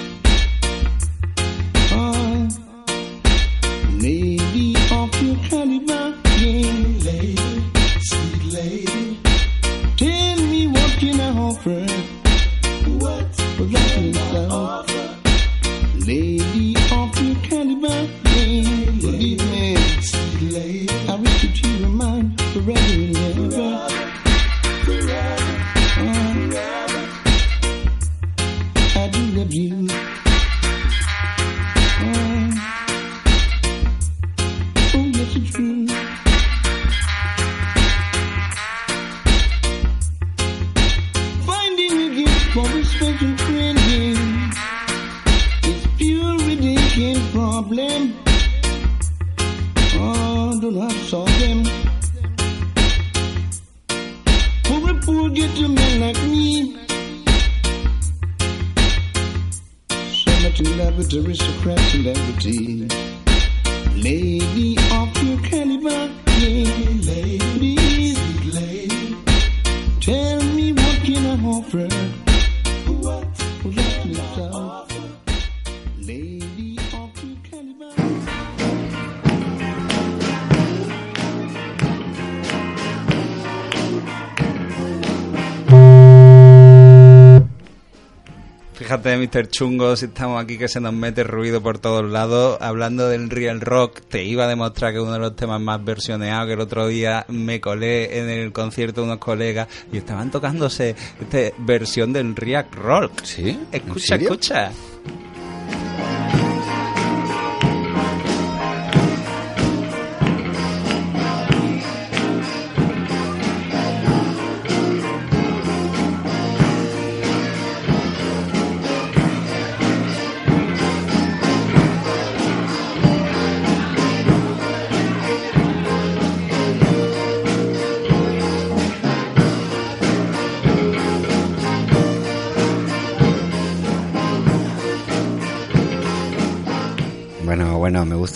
Mr. 89.42 89.48
Chungo, 89.48 89.96
si 89.96 90.06
estamos 90.06 90.42
aquí 90.42 90.56
que 90.56 90.68
se 90.68 90.80
nos 90.80 90.92
mete 90.92 91.24
ruido 91.24 91.62
por 91.62 91.78
todos 91.78 92.08
lados. 92.08 92.58
Hablando 92.60 93.08
del 93.08 93.28
real 93.28 93.60
rock, 93.60 94.00
te 94.08 94.24
iba 94.24 94.44
a 94.44 94.48
demostrar 94.48 94.92
que 94.92 95.00
uno 95.00 95.12
de 95.12 95.18
los 95.18 95.34
temas 95.34 95.60
más 95.60 95.84
versioneados 95.84 96.46
que 96.46 96.52
el 96.52 96.60
otro 96.60 96.86
día 96.86 97.24
me 97.28 97.60
colé 97.60 98.18
en 98.18 98.28
el 98.28 98.52
concierto 98.52 99.00
de 99.00 99.06
unos 99.08 99.18
colegas 99.18 99.68
y 99.92 99.96
estaban 99.96 100.30
tocándose 100.30 100.94
esta 101.20 101.56
versión 101.58 102.12
del 102.12 102.36
real 102.36 102.66
rock. 102.72 103.24
¿Sí? 103.24 103.58
Escucha, 103.72 104.14
escucha. 104.16 104.72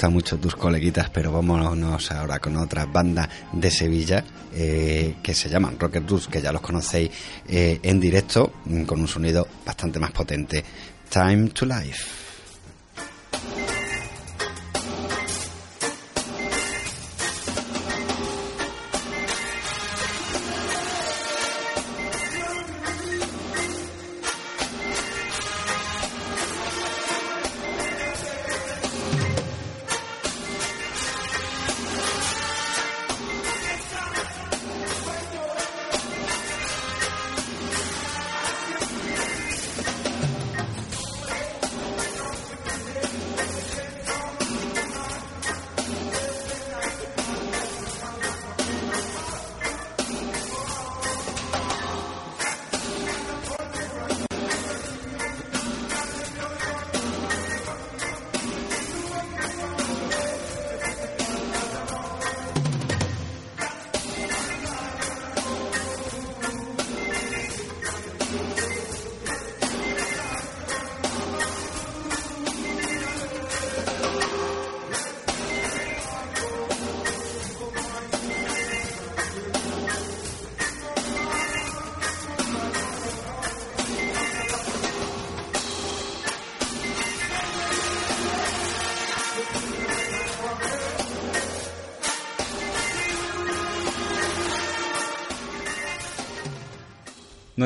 Gustan 0.07 0.13
mucho 0.13 0.39
tus 0.39 0.55
coleguitas, 0.55 1.11
pero 1.11 1.33
vámonos 1.33 2.13
ahora 2.13 2.39
con 2.39 2.57
otras 2.57 2.91
bandas 2.93 3.29
de 3.53 3.71
Sevilla 3.71 4.25
eh, 4.55 5.17
que 5.23 5.35
se 5.35 5.49
llaman 5.49 5.79
Rocket 5.79 6.09
Roots, 6.09 6.29
que 6.29 6.41
ya 6.41 6.53
los 6.53 6.61
conocéis 6.61 7.11
eh, 7.49 7.81
en 7.83 7.99
directo, 7.99 8.53
mm, 8.67 8.85
con 8.85 9.01
un 9.01 9.09
sonido 9.09 9.49
bastante 9.65 9.99
más 9.99 10.13
potente. 10.13 10.63
Time 11.11 11.49
to 11.51 11.67
Life. 11.67 12.26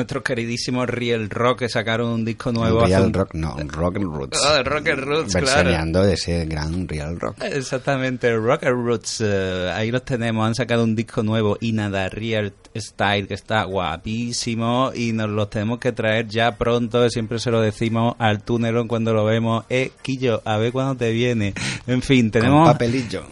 Nuestros 0.01 0.23
queridísimos 0.23 0.87
Real 0.87 1.29
Rock 1.29 1.59
que 1.59 1.69
sacaron 1.69 2.09
un 2.09 2.25
disco 2.25 2.51
nuevo. 2.51 2.83
Real 2.85 3.13
Rock, 3.13 3.35
no, 3.35 3.55
Rock 3.67 3.97
and 3.97 4.05
Roots. 4.05 4.39
Oh, 4.43 4.63
Rock 4.63 4.87
and 4.87 5.03
Roots, 5.03 5.33
Versioneando 5.33 6.03
de 6.03 6.13
ese 6.13 6.45
gran 6.45 6.87
Real 6.87 7.19
Rock. 7.19 7.37
Exactamente, 7.43 8.35
Rock 8.35 8.63
and 8.63 8.85
Roots. 8.85 9.21
Eh, 9.21 9.71
ahí 9.73 9.91
los 9.91 10.03
tenemos, 10.03 10.47
han 10.47 10.55
sacado 10.55 10.83
un 10.83 10.95
disco 10.95 11.21
nuevo 11.21 11.57
y 11.61 11.73
nada, 11.73 12.09
Real 12.09 12.51
Style, 12.75 13.27
que 13.27 13.35
está 13.35 13.63
guapísimo 13.63 14.91
y 14.95 15.13
nos 15.13 15.29
los 15.29 15.49
tenemos 15.49 15.79
que 15.79 15.91
traer 15.91 16.27
ya 16.27 16.57
pronto. 16.57 17.07
Siempre 17.09 17.37
se 17.37 17.51
lo 17.51 17.61
decimos 17.61 18.15
al 18.17 18.41
túnel 18.41 18.87
cuando 18.87 19.13
lo 19.13 19.25
vemos. 19.25 19.65
Eh, 19.69 19.91
Quillo, 20.01 20.41
a 20.45 20.57
ver 20.57 20.71
cuándo 20.71 20.95
te 20.95 21.11
viene. 21.11 21.53
En 21.85 22.01
fin, 22.01 22.31
tenemos. 22.31 22.67
papelillo. 22.67 23.25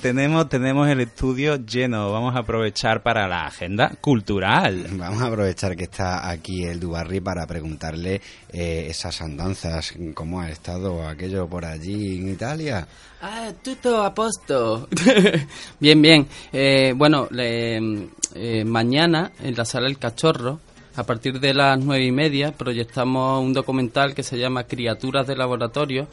tenemos, 0.00 0.48
tenemos 0.48 0.88
el 0.88 1.00
estudio 1.00 1.56
lleno. 1.56 2.12
Vamos 2.12 2.36
a 2.36 2.40
aprovechar 2.40 3.02
para 3.02 3.26
la 3.26 3.46
agenda 3.46 3.92
cultural. 4.00 4.86
Vamos 4.92 5.22
a 5.22 5.26
aprovechar 5.26 5.76
que 5.76 5.84
está 5.84 6.11
aquí 6.28 6.64
el 6.64 6.80
Dubarri 6.80 7.20
para 7.20 7.46
preguntarle 7.46 8.20
eh, 8.52 8.86
esas 8.88 9.20
andanzas, 9.22 9.94
cómo 10.14 10.40
ha 10.40 10.50
estado 10.50 11.06
aquello 11.06 11.48
por 11.48 11.64
allí 11.64 12.18
en 12.18 12.28
Italia. 12.28 12.86
Ah, 13.20 13.52
tutto 13.62 14.02
a 14.02 14.14
posto. 14.14 14.88
bien, 15.80 16.02
bien. 16.02 16.26
Eh, 16.52 16.92
bueno, 16.96 17.28
eh, 17.38 18.64
mañana 18.64 19.32
en 19.42 19.54
la 19.54 19.64
sala 19.64 19.86
El 19.86 19.98
Cachorro, 19.98 20.60
a 20.96 21.04
partir 21.04 21.40
de 21.40 21.54
las 21.54 21.78
nueve 21.78 22.04
y 22.04 22.12
media, 22.12 22.52
proyectamos 22.52 23.42
un 23.42 23.52
documental 23.52 24.14
que 24.14 24.22
se 24.22 24.38
llama 24.38 24.64
Criaturas 24.64 25.26
de 25.26 25.36
Laboratorio, 25.36 26.06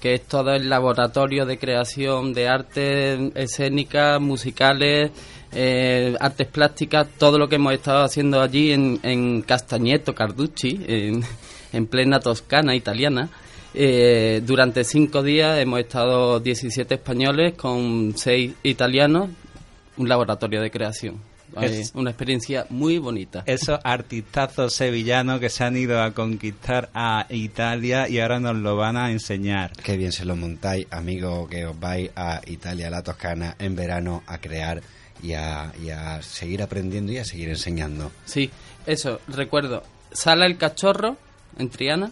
que 0.00 0.14
es 0.14 0.26
todo 0.26 0.54
el 0.54 0.68
laboratorio 0.68 1.46
de 1.46 1.58
creación 1.58 2.32
de 2.32 2.48
artes 2.48 3.20
escénicas, 3.34 4.20
musicales, 4.20 5.10
eh, 5.52 6.14
artes 6.20 6.46
plásticas, 6.48 7.08
todo 7.18 7.38
lo 7.38 7.48
que 7.48 7.56
hemos 7.56 7.72
estado 7.74 8.04
haciendo 8.04 8.40
allí 8.40 8.72
en, 8.72 9.00
en 9.02 9.42
Castagneto, 9.42 10.14
Carducci, 10.14 10.80
en, 10.86 11.22
en 11.72 11.86
plena 11.86 12.20
Toscana 12.20 12.74
italiana. 12.74 13.28
Eh, 13.74 14.42
durante 14.44 14.84
cinco 14.84 15.22
días 15.22 15.58
hemos 15.58 15.80
estado 15.80 16.40
17 16.40 16.94
españoles 16.94 17.54
con 17.54 18.12
seis 18.16 18.54
italianos, 18.62 19.30
un 19.96 20.08
laboratorio 20.08 20.60
de 20.60 20.70
creación. 20.70 21.32
Es 21.60 21.92
una 21.94 22.10
experiencia 22.10 22.66
muy 22.70 22.98
bonita. 22.98 23.42
Esos 23.46 23.78
artistazos 23.84 24.72
sevillanos 24.72 25.38
que 25.38 25.50
se 25.50 25.64
han 25.64 25.76
ido 25.76 26.02
a 26.02 26.12
conquistar 26.12 26.88
a 26.94 27.26
Italia 27.28 28.08
y 28.08 28.20
ahora 28.20 28.40
nos 28.40 28.56
lo 28.56 28.76
van 28.76 28.96
a 28.96 29.10
enseñar. 29.10 29.72
Qué 29.82 29.96
bien 29.98 30.12
se 30.12 30.24
lo 30.24 30.34
montáis, 30.34 30.86
amigo, 30.90 31.46
que 31.48 31.66
os 31.66 31.78
vais 31.78 32.10
a 32.16 32.40
Italia, 32.46 32.86
a 32.86 32.90
la 32.90 33.02
Toscana, 33.02 33.56
en 33.58 33.76
verano 33.76 34.22
a 34.26 34.38
crear 34.38 34.80
y 35.22 35.34
a, 35.34 35.72
y 35.82 35.90
a 35.90 36.20
seguir 36.22 36.62
aprendiendo 36.62 37.12
y 37.12 37.18
a 37.18 37.24
seguir 37.24 37.48
enseñando. 37.48 38.10
Sí, 38.24 38.50
eso, 38.86 39.20
recuerdo. 39.28 39.84
Sala 40.10 40.46
el 40.46 40.58
Cachorro, 40.58 41.16
en 41.58 41.70
Triana, 41.70 42.10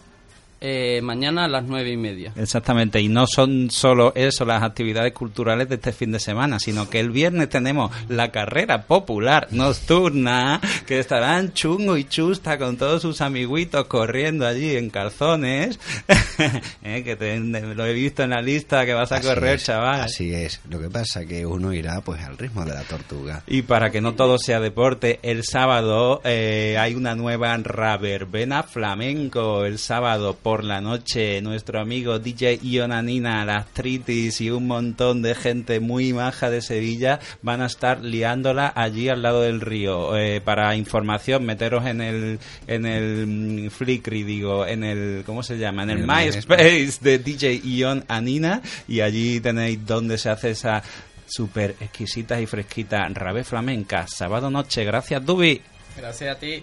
eh, 0.61 1.01
mañana 1.01 1.45
a 1.45 1.47
las 1.47 1.63
nueve 1.65 1.89
y 1.89 1.97
media. 1.97 2.33
Exactamente, 2.35 3.01
y 3.01 3.09
no 3.09 3.25
son 3.25 3.71
solo 3.71 4.13
eso 4.15 4.45
las 4.45 4.61
actividades 4.61 5.11
culturales 5.11 5.67
de 5.67 5.75
este 5.75 5.91
fin 5.91 6.11
de 6.11 6.19
semana, 6.19 6.59
sino 6.59 6.87
que 6.87 6.99
el 6.99 7.09
viernes 7.09 7.49
tenemos 7.49 7.91
la 8.07 8.31
carrera 8.31 8.83
popular 8.83 9.47
nocturna, 9.49 10.61
que 10.85 10.99
estarán 10.99 11.53
chungo 11.53 11.97
y 11.97 12.03
chusta 12.03 12.59
con 12.59 12.77
todos 12.77 13.01
sus 13.01 13.21
amiguitos 13.21 13.85
corriendo 13.85 14.45
allí 14.45 14.75
en 14.75 14.91
calzones, 14.91 15.79
eh, 16.83 17.03
que 17.03 17.39
lo 17.75 17.85
he 17.85 17.93
visto 17.93 18.21
en 18.21 18.29
la 18.29 18.41
lista 18.41 18.85
que 18.85 18.93
vas 18.93 19.11
a 19.11 19.19
correr, 19.19 19.59
chaval. 19.59 20.01
Así 20.01 20.31
es, 20.31 20.61
lo 20.69 20.79
que 20.79 20.89
pasa 20.89 21.25
que 21.25 21.43
uno 21.43 21.73
irá 21.73 22.01
pues 22.01 22.21
al 22.21 22.37
ritmo 22.37 22.65
de 22.65 22.73
la 22.73 22.83
tortuga. 22.83 23.41
Y 23.47 23.63
para 23.63 23.89
que 23.89 24.01
no 24.01 24.13
todo 24.13 24.37
sea 24.37 24.59
deporte, 24.59 25.19
el 25.23 25.43
sábado 25.43 26.21
eh, 26.23 26.77
hay 26.79 26.93
una 26.93 27.15
nueva 27.15 27.57
raverbena 27.57 28.61
flamenco, 28.61 29.65
el 29.65 29.79
sábado 29.79 30.37
por 30.41 30.50
por 30.51 30.65
la 30.65 30.81
noche 30.81 31.41
nuestro 31.41 31.79
amigo 31.79 32.19
DJ 32.19 32.59
Ionanina, 32.61 33.45
la 33.45 33.65
Tritis 33.71 34.41
y 34.41 34.49
un 34.51 34.67
montón 34.67 35.21
de 35.21 35.33
gente 35.33 35.79
muy 35.79 36.11
maja 36.11 36.49
de 36.49 36.61
Sevilla 36.61 37.21
van 37.41 37.61
a 37.61 37.67
estar 37.67 38.03
liándola 38.03 38.73
allí 38.75 39.07
al 39.07 39.21
lado 39.21 39.43
del 39.43 39.61
río. 39.61 40.17
Eh, 40.17 40.41
para 40.41 40.75
información, 40.75 41.45
meteros 41.45 41.85
en 41.85 42.01
el 42.01 42.39
en 42.67 42.85
el 42.85 43.27
mm, 43.27 43.69
Flickr, 43.69 44.11
digo, 44.11 44.67
en 44.67 44.83
el 44.83 45.23
¿cómo 45.25 45.41
se 45.41 45.57
llama? 45.57 45.83
En 45.83 45.91
el, 45.91 46.05
MySpace 46.05 46.97
de 46.99 47.19
DJ 47.19 47.61
Ion 47.63 48.03
Anina 48.09 48.61
y 48.89 48.99
allí 48.99 49.39
tenéis 49.39 49.85
donde 49.85 50.17
se 50.17 50.31
hace 50.31 50.49
esa 50.49 50.83
súper 51.27 51.77
exquisita 51.79 52.41
y 52.41 52.45
fresquita 52.45 53.07
rave 53.07 53.45
flamenca. 53.45 54.05
Sábado 54.05 54.49
noche, 54.49 54.83
gracias 54.83 55.25
Dubi. 55.25 55.61
Gracias 55.95 56.35
a 56.35 56.37
ti 56.37 56.61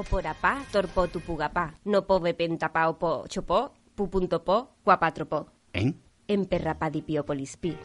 oporapá, 0.00 0.64
torpó, 0.72 1.06
tupugapá, 1.08 1.74
nopove, 1.84 2.34
pentapá, 2.34 2.92
po 2.92 3.24
chopó, 3.28 3.72
pu 3.94 4.08
punto 4.08 4.40
pupuntopó, 4.40 4.76
cuapátropó. 4.82 5.46
En? 5.72 6.00
En 6.26 6.46
perrapadipiópolis 6.46 7.56
pi. 7.56 7.76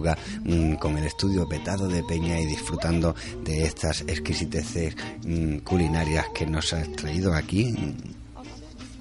Mm, 0.00 0.74
con 0.74 0.96
el 0.98 1.04
estudio 1.04 1.48
petado 1.48 1.88
de 1.88 2.02
peña 2.02 2.40
y 2.40 2.46
disfrutando 2.46 3.14
de 3.44 3.64
estas 3.64 4.02
exquisiteces 4.02 4.96
mm, 5.24 5.58
culinarias 5.58 6.26
que 6.34 6.46
nos 6.46 6.72
has 6.72 6.90
traído 6.92 7.34
aquí 7.34 7.74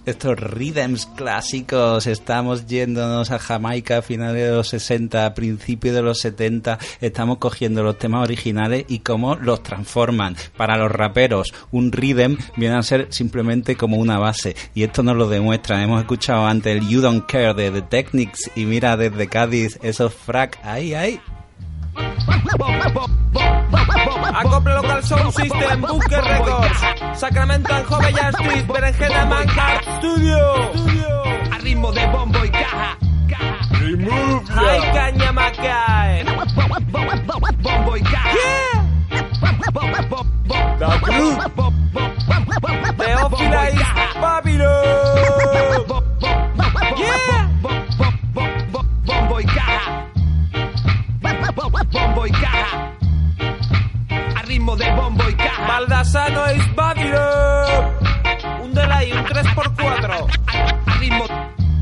estos 0.05 0.37
rhythms 0.39 1.05
clásicos, 1.05 2.07
estamos 2.07 2.65
yéndonos 2.67 3.31
a 3.31 3.39
Jamaica 3.39 3.99
a 3.99 4.01
finales 4.01 4.43
de 4.43 4.51
los 4.51 4.69
60, 4.69 5.25
a 5.25 5.33
principios 5.33 5.95
de 5.95 6.01
los 6.01 6.19
70, 6.19 6.79
estamos 7.01 7.37
cogiendo 7.37 7.83
los 7.83 7.97
temas 7.97 8.23
originales 8.23 8.85
y 8.87 8.99
cómo 8.99 9.35
los 9.35 9.63
transforman. 9.63 10.35
Para 10.57 10.77
los 10.77 10.91
raperos, 10.91 11.53
un 11.71 11.91
rhythm 11.91 12.37
viene 12.57 12.75
a 12.75 12.83
ser 12.83 13.07
simplemente 13.11 13.75
como 13.75 13.97
una 13.97 14.19
base 14.19 14.55
y 14.73 14.83
esto 14.83 15.03
nos 15.03 15.15
lo 15.15 15.27
demuestra. 15.27 15.81
Hemos 15.81 16.01
escuchado 16.01 16.45
antes 16.45 16.75
el 16.75 16.87
You 16.87 17.01
Don't 17.01 17.25
Care 17.25 17.53
de 17.53 17.71
The 17.71 17.81
Technics 17.83 18.51
y 18.55 18.65
mira 18.65 18.97
desde 18.97 19.27
Cádiz 19.27 19.79
esos 19.81 20.13
frac, 20.13 20.59
ahí, 20.63 20.93
ahí. 20.93 21.19
Acople 24.33 24.73
Local 24.75 25.03
Sound 25.03 25.33
System, 25.33 25.81
Bunker 25.81 26.21
Records, 26.21 26.79
Sacramento 27.19 27.73
and 27.73 27.85
Joveya 27.85 28.31
Street, 28.33 28.67
Berenjena 28.67 29.25
Mancar 29.25 29.83
Studio. 29.99 30.39
A 31.51 31.57
ritmo 31.59 31.91
de 31.91 32.05
bombo 32.07 32.43
y 32.45 32.49
caja. 32.49 32.97
Remove 33.79 34.43
Ay, 34.55 34.81
caña 34.93 35.31
macae. 35.31 36.25
Bombo 37.61 37.97
y 37.97 38.01
caja. 38.01 38.29
La 40.79 40.99
cruz. 41.01 41.37
Teófila 42.97 43.69
is 43.69 43.81
Babylon. 44.21 44.83
Yeah. 46.97 47.42
Bombo 52.05 52.27
y 52.27 52.31
caja. 52.31 52.91
A 54.35 54.41
ritmo 54.43 54.75
de 54.75 54.89
bombo 54.91 55.23
y 55.29 55.33
caja. 55.35 55.67
Baldasano 55.67 56.45
es 56.47 56.75
Babylon. 56.75 57.93
Un 58.63 58.73
delay, 58.73 59.11
un 59.13 59.23
3x4. 59.25 60.27
A 60.87 60.97
ritmo. 60.99 61.25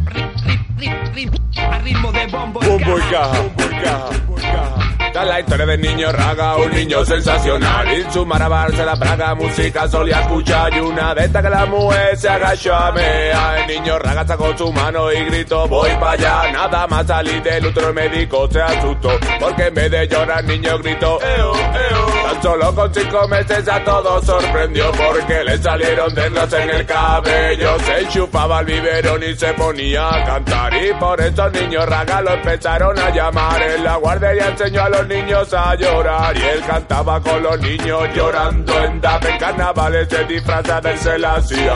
ri- 0.06 0.22
ri- 0.22 0.32
ri- 0.46 0.61
A 0.84 1.78
ritmo 1.80 2.12
de 2.12 2.26
bombo 2.28 2.60
y 2.64 2.68
Bombo 2.68 2.98
y 2.98 3.02
caja. 3.02 3.40
bombo 3.40 3.64
y 3.64 3.84
caja, 3.84 4.10
bombo 4.26 4.40
y 4.40 4.42
caja. 4.42 5.12
Da 5.14 5.26
la 5.26 5.40
historia 5.42 5.66
del 5.66 5.82
niño 5.82 6.12
raga, 6.12 6.56
un 6.56 6.72
niño 6.72 7.04
sensacional. 7.06 7.86
Y 7.92 8.12
su 8.14 8.26
maravarse 8.26 8.84
la 8.86 8.96
praga, 8.96 9.36
música 9.36 9.88
solía 9.90 10.22
escuchar. 10.22 10.74
Y 10.74 10.80
una 10.80 11.14
vez 11.14 11.30
que 11.30 11.42
la 11.42 11.66
mujer 11.66 12.18
se 12.18 12.30
agachó 12.30 12.74
a 12.74 12.92
mea, 12.94 13.58
el 13.60 13.68
niño 13.68 14.00
raga 14.00 14.26
sacó 14.26 14.58
su 14.58 14.72
mano 14.72 15.12
y 15.12 15.24
gritó: 15.26 15.68
Voy 15.68 15.92
para 16.00 16.12
allá. 16.14 16.52
Nada 16.54 16.88
más 16.88 17.06
salir 17.06 17.44
del 17.44 17.66
otro 17.66 17.94
médico 17.94 18.48
se 18.50 18.62
asustó. 18.62 19.10
Porque 19.40 19.68
en 19.68 19.74
vez 19.74 19.92
de 19.92 20.08
llorar, 20.08 20.40
el 20.40 20.48
niño 20.48 20.78
gritó: 20.80 21.20
Eo, 21.22 21.54
eo. 21.56 22.32
Tan 22.32 22.42
solo 22.42 22.74
con 22.74 22.94
cinco 22.94 23.28
meses 23.28 23.68
a 23.68 23.84
todos 23.84 24.26
sorprendió. 24.26 24.92
Porque 24.94 25.44
le 25.44 25.58
salieron 25.58 26.16
dedos 26.16 26.54
en 26.54 26.70
el 26.70 26.86
cabello. 26.86 27.78
Se 27.82 28.00
enchufaba 28.00 28.62
el 28.62 28.66
biberón 28.66 29.22
y 29.24 29.36
se 29.36 29.54
ponía 29.54 30.08
a 30.08 30.24
cantar. 30.24 30.71
Y 30.72 30.94
por 30.94 31.20
eso 31.20 31.46
el 31.48 31.54
niño 31.54 31.86
raga 31.86 32.22
lo 32.22 32.34
empezaron 32.34 32.98
a 32.98 33.10
llamar. 33.10 33.62
En 33.62 33.84
la 33.84 33.96
guardería 33.98 34.48
enseñó 34.50 34.84
a 34.84 34.90
los 34.90 35.08
niños 35.08 35.54
a 35.54 35.76
llorar. 35.76 36.38
Y 36.38 36.42
él 36.42 36.62
cantaba 36.66 37.22
con 37.22 37.44
los 37.44 37.60
niños 37.60 38.08
llorando 38.16 38.84
en 38.84 39.02
DAP. 39.02 39.26
En 39.26 39.38
carnavales 39.38 40.08
se 40.10 40.24
disfraza 40.26 40.80
del 40.82 40.98
Selassie. 40.98 41.70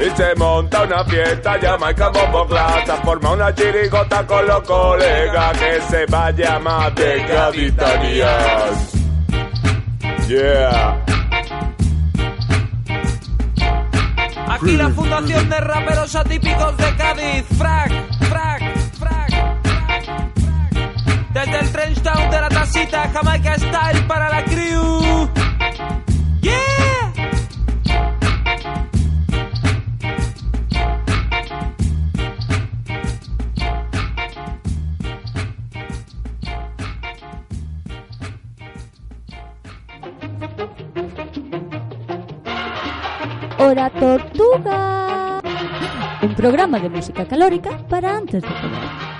Y 0.00 0.16
se 0.16 0.34
monta 0.36 0.82
una 0.82 1.04
fiesta, 1.04 1.56
Jamaica 1.60 2.08
Bombo 2.08 2.46
Class. 2.46 2.90
Forma 3.04 3.32
una 3.32 3.54
chirigota 3.54 4.26
con 4.26 4.46
los 4.46 4.60
colegas 4.62 5.58
que 5.58 5.80
se 5.82 6.06
va 6.06 6.26
a 6.26 6.30
llamar 6.30 6.94
de 6.94 7.22
Gaditanías. 7.26 8.92
Yeah. 10.28 11.04
Aquí 14.48 14.76
la 14.76 14.88
fundación 14.88 15.48
de 15.48 15.60
raperos 15.60 16.16
atípicos 16.16 16.76
de 16.78 16.96
Cádiz. 16.96 17.44
Frac, 17.58 17.92
frac, 18.28 18.62
frac, 18.98 19.30
frac. 20.40 20.74
Desde 21.32 21.58
el 21.58 21.72
trench 21.72 22.02
de 22.02 22.40
la 22.40 22.48
tasita, 22.48 23.08
Jamaica 23.12 23.58
Style 23.58 24.02
para 24.06 24.28
la 24.30 24.44
crew. 24.44 25.30
Hora 43.58 43.90
Tortuga. 43.90 44.95
Programa 46.46 46.78
de 46.78 46.88
música 46.88 47.24
calórica 47.24 47.76
para 47.88 48.18
antes 48.18 48.40
de 48.40 48.48
comer. 48.48 49.15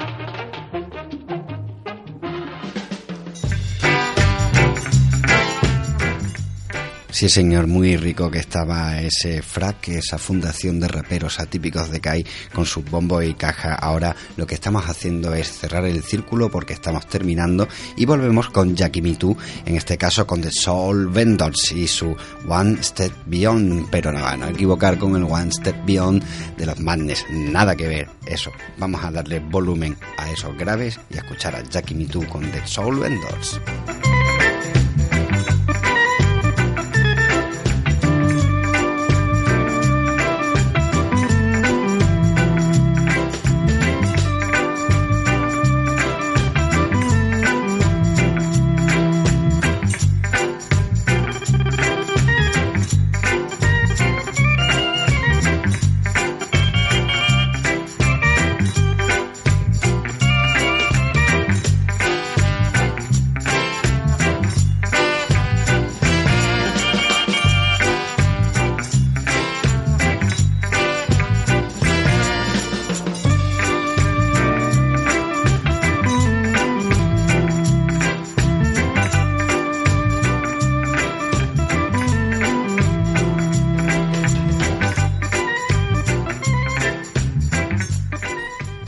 Sí, 7.17 7.31
señor, 7.31 7.67
muy 7.67 7.97
rico 7.97 8.31
que 8.31 8.41
estaba 8.41 9.01
ese 9.01 9.41
frac, 9.41 9.89
esa 9.89 10.19
fundación 10.19 10.79
de 10.79 10.87
raperos 10.87 11.41
atípicos 11.41 11.91
de 11.91 11.99
CAI 11.99 12.27
con 12.53 12.67
sus 12.67 12.85
bombos 12.85 13.25
y 13.25 13.33
caja. 13.33 13.75
Ahora 13.75 14.14
lo 14.37 14.47
que 14.47 14.55
estamos 14.55 14.85
haciendo 14.85 15.33
es 15.33 15.51
cerrar 15.51 15.87
el 15.87 16.03
círculo 16.03 16.51
porque 16.51 16.75
estamos 16.75 17.07
terminando 17.07 17.69
y 17.97 18.05
volvemos 18.05 18.51
con 18.51 18.77
Jackie 18.77 19.01
Me 19.01 19.14
Too, 19.14 19.35
en 19.64 19.77
este 19.77 19.97
caso 19.97 20.27
con 20.27 20.43
The 20.43 20.51
Soul 20.51 21.09
Vendors 21.09 21.73
y 21.73 21.89
su 21.89 22.14
One 22.47 22.83
Step 22.83 23.14
Beyond, 23.25 23.89
pero 23.91 24.12
no, 24.12 24.37
no 24.37 24.49
equivocar 24.49 24.99
con 24.99 25.17
el 25.17 25.23
One 25.23 25.53
Step 25.53 25.87
Beyond 25.87 26.23
de 26.59 26.67
los 26.67 26.79
Madness, 26.81 27.25
nada 27.31 27.75
que 27.75 27.89
ver, 27.89 28.11
eso. 28.27 28.51
Vamos 28.77 29.03
a 29.03 29.11
darle 29.11 29.41
volumen 29.41 29.97
a 30.19 30.31
esos 30.31 30.55
graves 30.59 31.01
y 31.09 31.17
a 31.17 31.21
escuchar 31.21 31.57
a 31.57 31.62
Jackie 31.62 31.95
Me 31.95 32.05
Too 32.05 32.27
con 32.29 32.43
The 32.43 32.61
Soul 32.67 32.99
Vendors. 32.99 33.59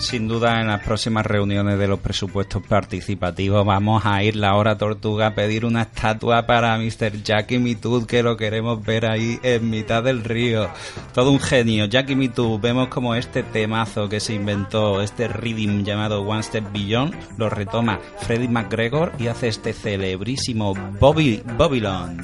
Sin 0.09 0.27
duda, 0.27 0.63
en 0.63 0.69
las 0.69 0.81
próximas 0.81 1.27
reuniones 1.27 1.79
de 1.79 1.87
los 1.87 2.01
presupuestos 2.01 2.63
participativos 2.67 3.67
vamos 3.67 4.07
a 4.07 4.23
ir 4.23 4.37
la 4.37 4.55
hora 4.55 4.79
tortuga 4.79 5.27
a 5.27 5.35
pedir 5.35 5.67
una 5.67 5.83
estatua 5.83 6.47
para 6.47 6.79
Mr. 6.79 7.23
Jackie 7.23 7.59
Mitud, 7.59 8.07
que 8.07 8.23
lo 8.23 8.39
queremos 8.39 8.83
ver 8.83 9.05
ahí 9.05 9.39
en 9.43 9.69
mitad 9.69 10.03
del 10.03 10.25
río. 10.25 10.71
Todo 11.13 11.31
un 11.31 11.39
genio. 11.39 11.85
Jackie 11.85 12.17
Mitud, 12.17 12.59
vemos 12.59 12.89
como 12.89 13.15
este 13.17 13.43
temazo 13.43 14.09
que 14.09 14.19
se 14.19 14.33
inventó, 14.33 15.03
este 15.03 15.29
rhythm 15.29 15.85
llamado 15.85 16.23
One 16.23 16.43
Step 16.43 16.73
Beyond, 16.73 17.15
lo 17.37 17.51
retoma 17.51 18.01
Freddie 18.21 18.49
McGregor 18.49 19.13
y 19.19 19.27
hace 19.27 19.49
este 19.49 19.75
celebrísimo 19.75 20.73
Bobby 20.99 21.43
Babylon. 21.59 22.23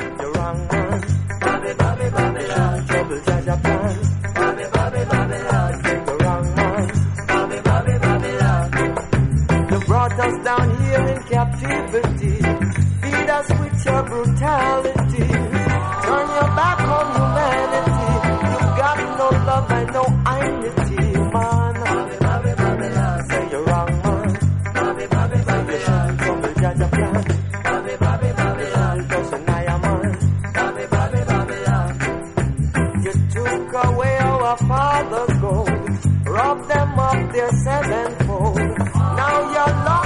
Your 13.84 14.02
brutality. 14.02 15.28
Turn 15.28 16.26
your 16.36 16.50
back 16.58 16.80
on 16.96 17.06
humanity. 17.16 18.10
You've 18.50 18.76
got 18.80 18.98
no 19.18 19.28
love 19.48 19.70
and 19.70 19.88
no 19.92 20.04
unity, 20.40 21.02
man. 21.32 21.74
Say 23.28 23.50
you're 23.50 23.64
wrong, 23.64 23.90
man. 24.04 24.28
You 25.70 25.78
shouldn't 25.80 26.18
come 26.18 26.42
to 26.42 26.50
judge 26.60 26.80
a 26.80 26.88
plan. 26.88 27.24
Father's 34.56 35.36
gold, 35.40 35.68
rob 36.26 36.68
them 36.68 36.98
of 36.98 37.32
their 37.32 37.50
sevenfold. 37.64 38.56
Now 38.56 39.52
you're 39.52 39.84
lost. 39.84 40.03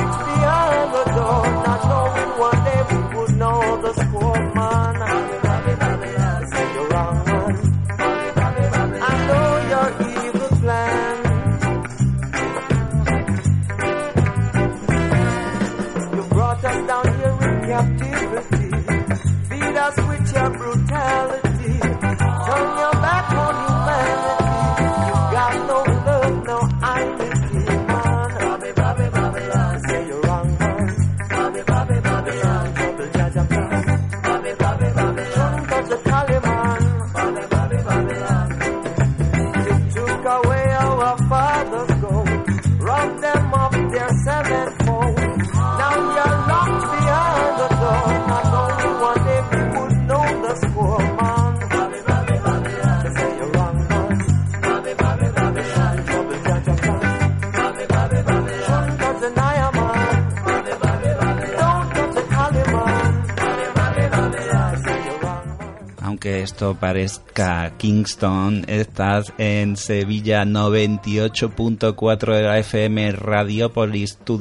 esto 66.42 66.74
parezca 66.74 67.72
Kingston, 67.76 68.64
estás 68.68 69.32
en 69.38 69.76
Sevilla 69.76 70.44
98.4 70.44 72.34
de 72.34 72.42
la 72.42 72.58
FM 72.58 73.12
Radiopolis, 73.12 74.18
tu 74.24 74.38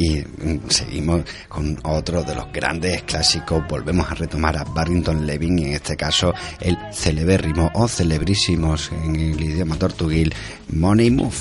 y 0.00 0.16
mm, 0.16 0.68
seguimos 0.68 1.24
con 1.48 1.78
otro 1.84 2.22
de 2.22 2.34
los 2.34 2.50
grandes 2.50 3.02
clásicos. 3.02 3.62
Volvemos 3.68 4.10
a 4.10 4.14
retomar 4.14 4.56
a 4.56 4.64
Barrington 4.64 5.26
Levin 5.26 5.58
en 5.58 5.72
este 5.74 5.94
caso 5.94 6.32
el 6.58 6.78
celebérrimo 6.92 7.70
o 7.74 7.86
celebrísimos 7.86 8.90
en 8.92 9.16
el 9.16 9.40
idioma 9.40 9.76
tortuguil 9.76 10.34
Money 10.72 11.10
Move. 11.10 11.36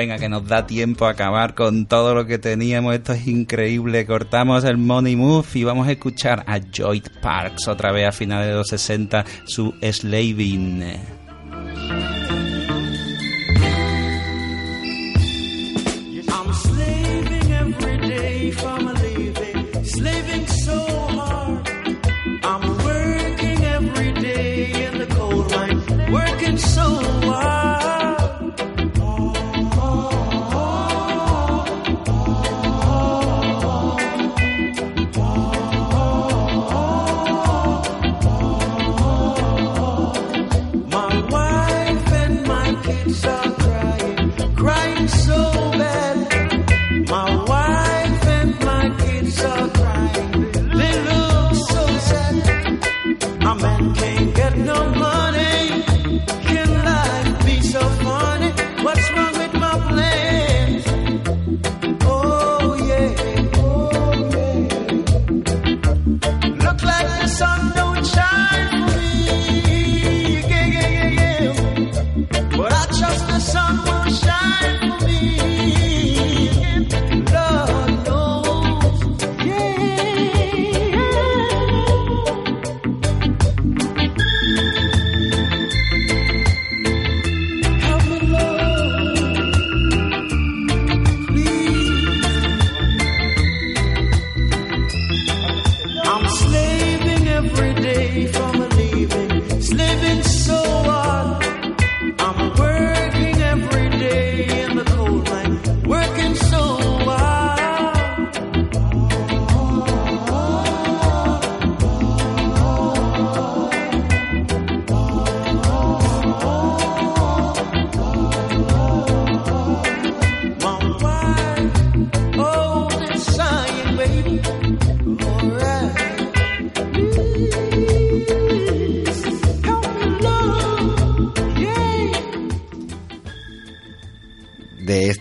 venga, 0.00 0.18
que 0.18 0.30
nos 0.30 0.46
da 0.48 0.66
tiempo 0.66 1.04
a 1.04 1.10
acabar 1.10 1.54
con 1.54 1.84
todo 1.84 2.14
lo 2.14 2.24
que 2.24 2.38
teníamos. 2.38 2.94
Esto 2.94 3.12
es 3.12 3.26
increíble. 3.26 4.06
Cortamos 4.06 4.64
el 4.64 4.78
Money 4.78 5.14
Move 5.14 5.46
y 5.52 5.64
vamos 5.64 5.88
a 5.88 5.92
escuchar 5.92 6.42
a 6.46 6.58
Joy 6.58 7.02
Parks 7.20 7.68
otra 7.68 7.92
vez 7.92 8.08
a 8.08 8.12
finales 8.12 8.48
de 8.48 8.54
los 8.54 8.68
60, 8.68 9.26
su 9.44 9.74
Slaving. 9.82 11.19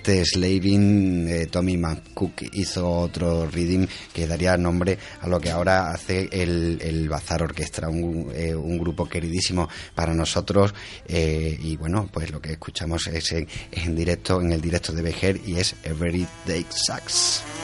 Este 0.09 0.25
Slaving, 0.25 1.27
eh, 1.29 1.45
Tommy 1.45 1.77
McCook 1.77 2.41
hizo 2.53 2.89
otro 2.89 3.45
reading 3.47 3.85
que 4.11 4.25
daría 4.25 4.57
nombre 4.57 4.97
a 5.21 5.27
lo 5.27 5.39
que 5.39 5.51
ahora 5.51 5.91
hace 5.91 6.27
el, 6.31 6.79
el 6.81 7.07
Bazar 7.07 7.43
Orquestra, 7.43 7.89
un, 7.89 8.31
eh, 8.33 8.55
un 8.55 8.79
grupo 8.79 9.07
queridísimo 9.07 9.69
para 9.93 10.15
nosotros. 10.15 10.73
eh, 11.07 11.57
y 11.61 11.77
bueno, 11.77 12.09
pues 12.11 12.31
lo 12.31 12.41
que 12.41 12.53
escuchamos 12.53 13.05
es 13.07 13.31
en, 13.33 13.47
en 13.71 13.95
directo, 13.95 14.41
en 14.41 14.51
el 14.51 14.61
directo 14.61 14.93
de 14.93 15.03
Bejer 15.03 15.39
y 15.45 15.57
es 15.57 15.75
Everyday 15.83 16.65
Sax. 16.69 17.43
Como 17.43 17.58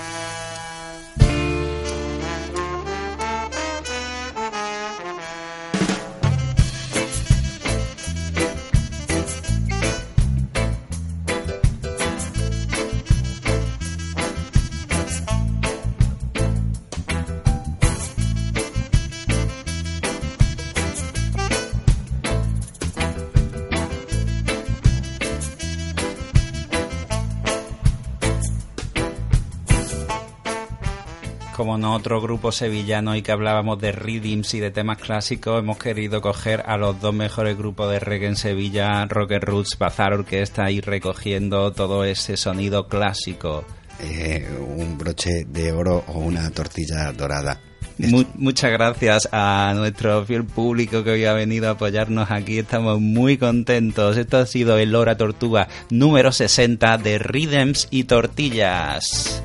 otro 31.95 32.21
grupo 32.21 32.51
sevillano 32.51 33.15
y 33.15 33.21
que 33.21 33.31
hablábamos 33.31 33.79
de 33.79 33.91
rhythms 33.91 34.53
y 34.53 34.59
de 34.59 34.71
temas 34.71 34.97
clásicos, 34.99 35.59
hemos 35.59 35.77
querido 35.77 36.21
coger 36.21 36.63
a 36.67 36.77
los 36.77 36.99
dos 37.01 37.13
mejores 37.13 37.57
grupos 37.57 37.89
de 37.91 37.99
reggae 37.99 38.27
en 38.27 38.35
Sevilla, 38.35 39.05
Rocket 39.05 39.43
Roots, 39.43 39.77
Bazar 39.79 40.13
Orquesta, 40.13 40.69
y 40.69 40.81
recogiendo 40.81 41.71
todo 41.71 42.03
ese 42.05 42.37
sonido 42.37 42.87
clásico. 42.87 43.65
Eh, 44.01 44.47
un 44.77 44.97
broche 44.97 45.45
de 45.47 45.71
oro 45.71 46.03
o 46.07 46.19
una 46.19 46.49
tortilla 46.51 47.11
dorada. 47.13 47.59
Mu- 47.97 48.25
muchas 48.35 48.71
gracias 48.71 49.29
a 49.31 49.71
nuestro 49.73 50.25
fiel 50.25 50.43
público 50.43 51.01
que 51.05 51.11
hoy 51.11 51.23
ha 51.23 51.31
venido 51.31 51.69
a 51.69 51.71
apoyarnos 51.71 52.29
aquí. 52.29 52.59
Estamos 52.59 52.99
muy 52.99 53.37
contentos. 53.37 54.17
Esto 54.17 54.37
ha 54.39 54.45
sido 54.45 54.77
el 54.77 54.93
Hora 54.95 55.15
Tortuga 55.15 55.69
número 55.89 56.33
60 56.33 56.97
de 56.97 57.19
Rhythms 57.19 57.87
y 57.91 58.03
Tortillas. 58.03 59.41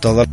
Todo 0.00 0.24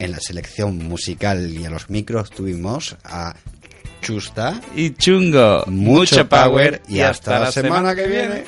en 0.00 0.12
la 0.12 0.18
selección 0.18 0.78
musical 0.78 1.50
y 1.50 1.66
a 1.66 1.70
los 1.70 1.90
micros 1.90 2.30
tuvimos 2.30 2.96
a 3.04 3.34
Chusta 4.00 4.58
y 4.74 4.94
Chungo. 4.94 5.64
Mucho, 5.66 6.26
power, 6.26 6.80
y 6.88 7.00
hasta, 7.00 7.38
la 7.38 7.52
semana 7.52 7.94
que 7.94 8.06
viene. 8.06 8.44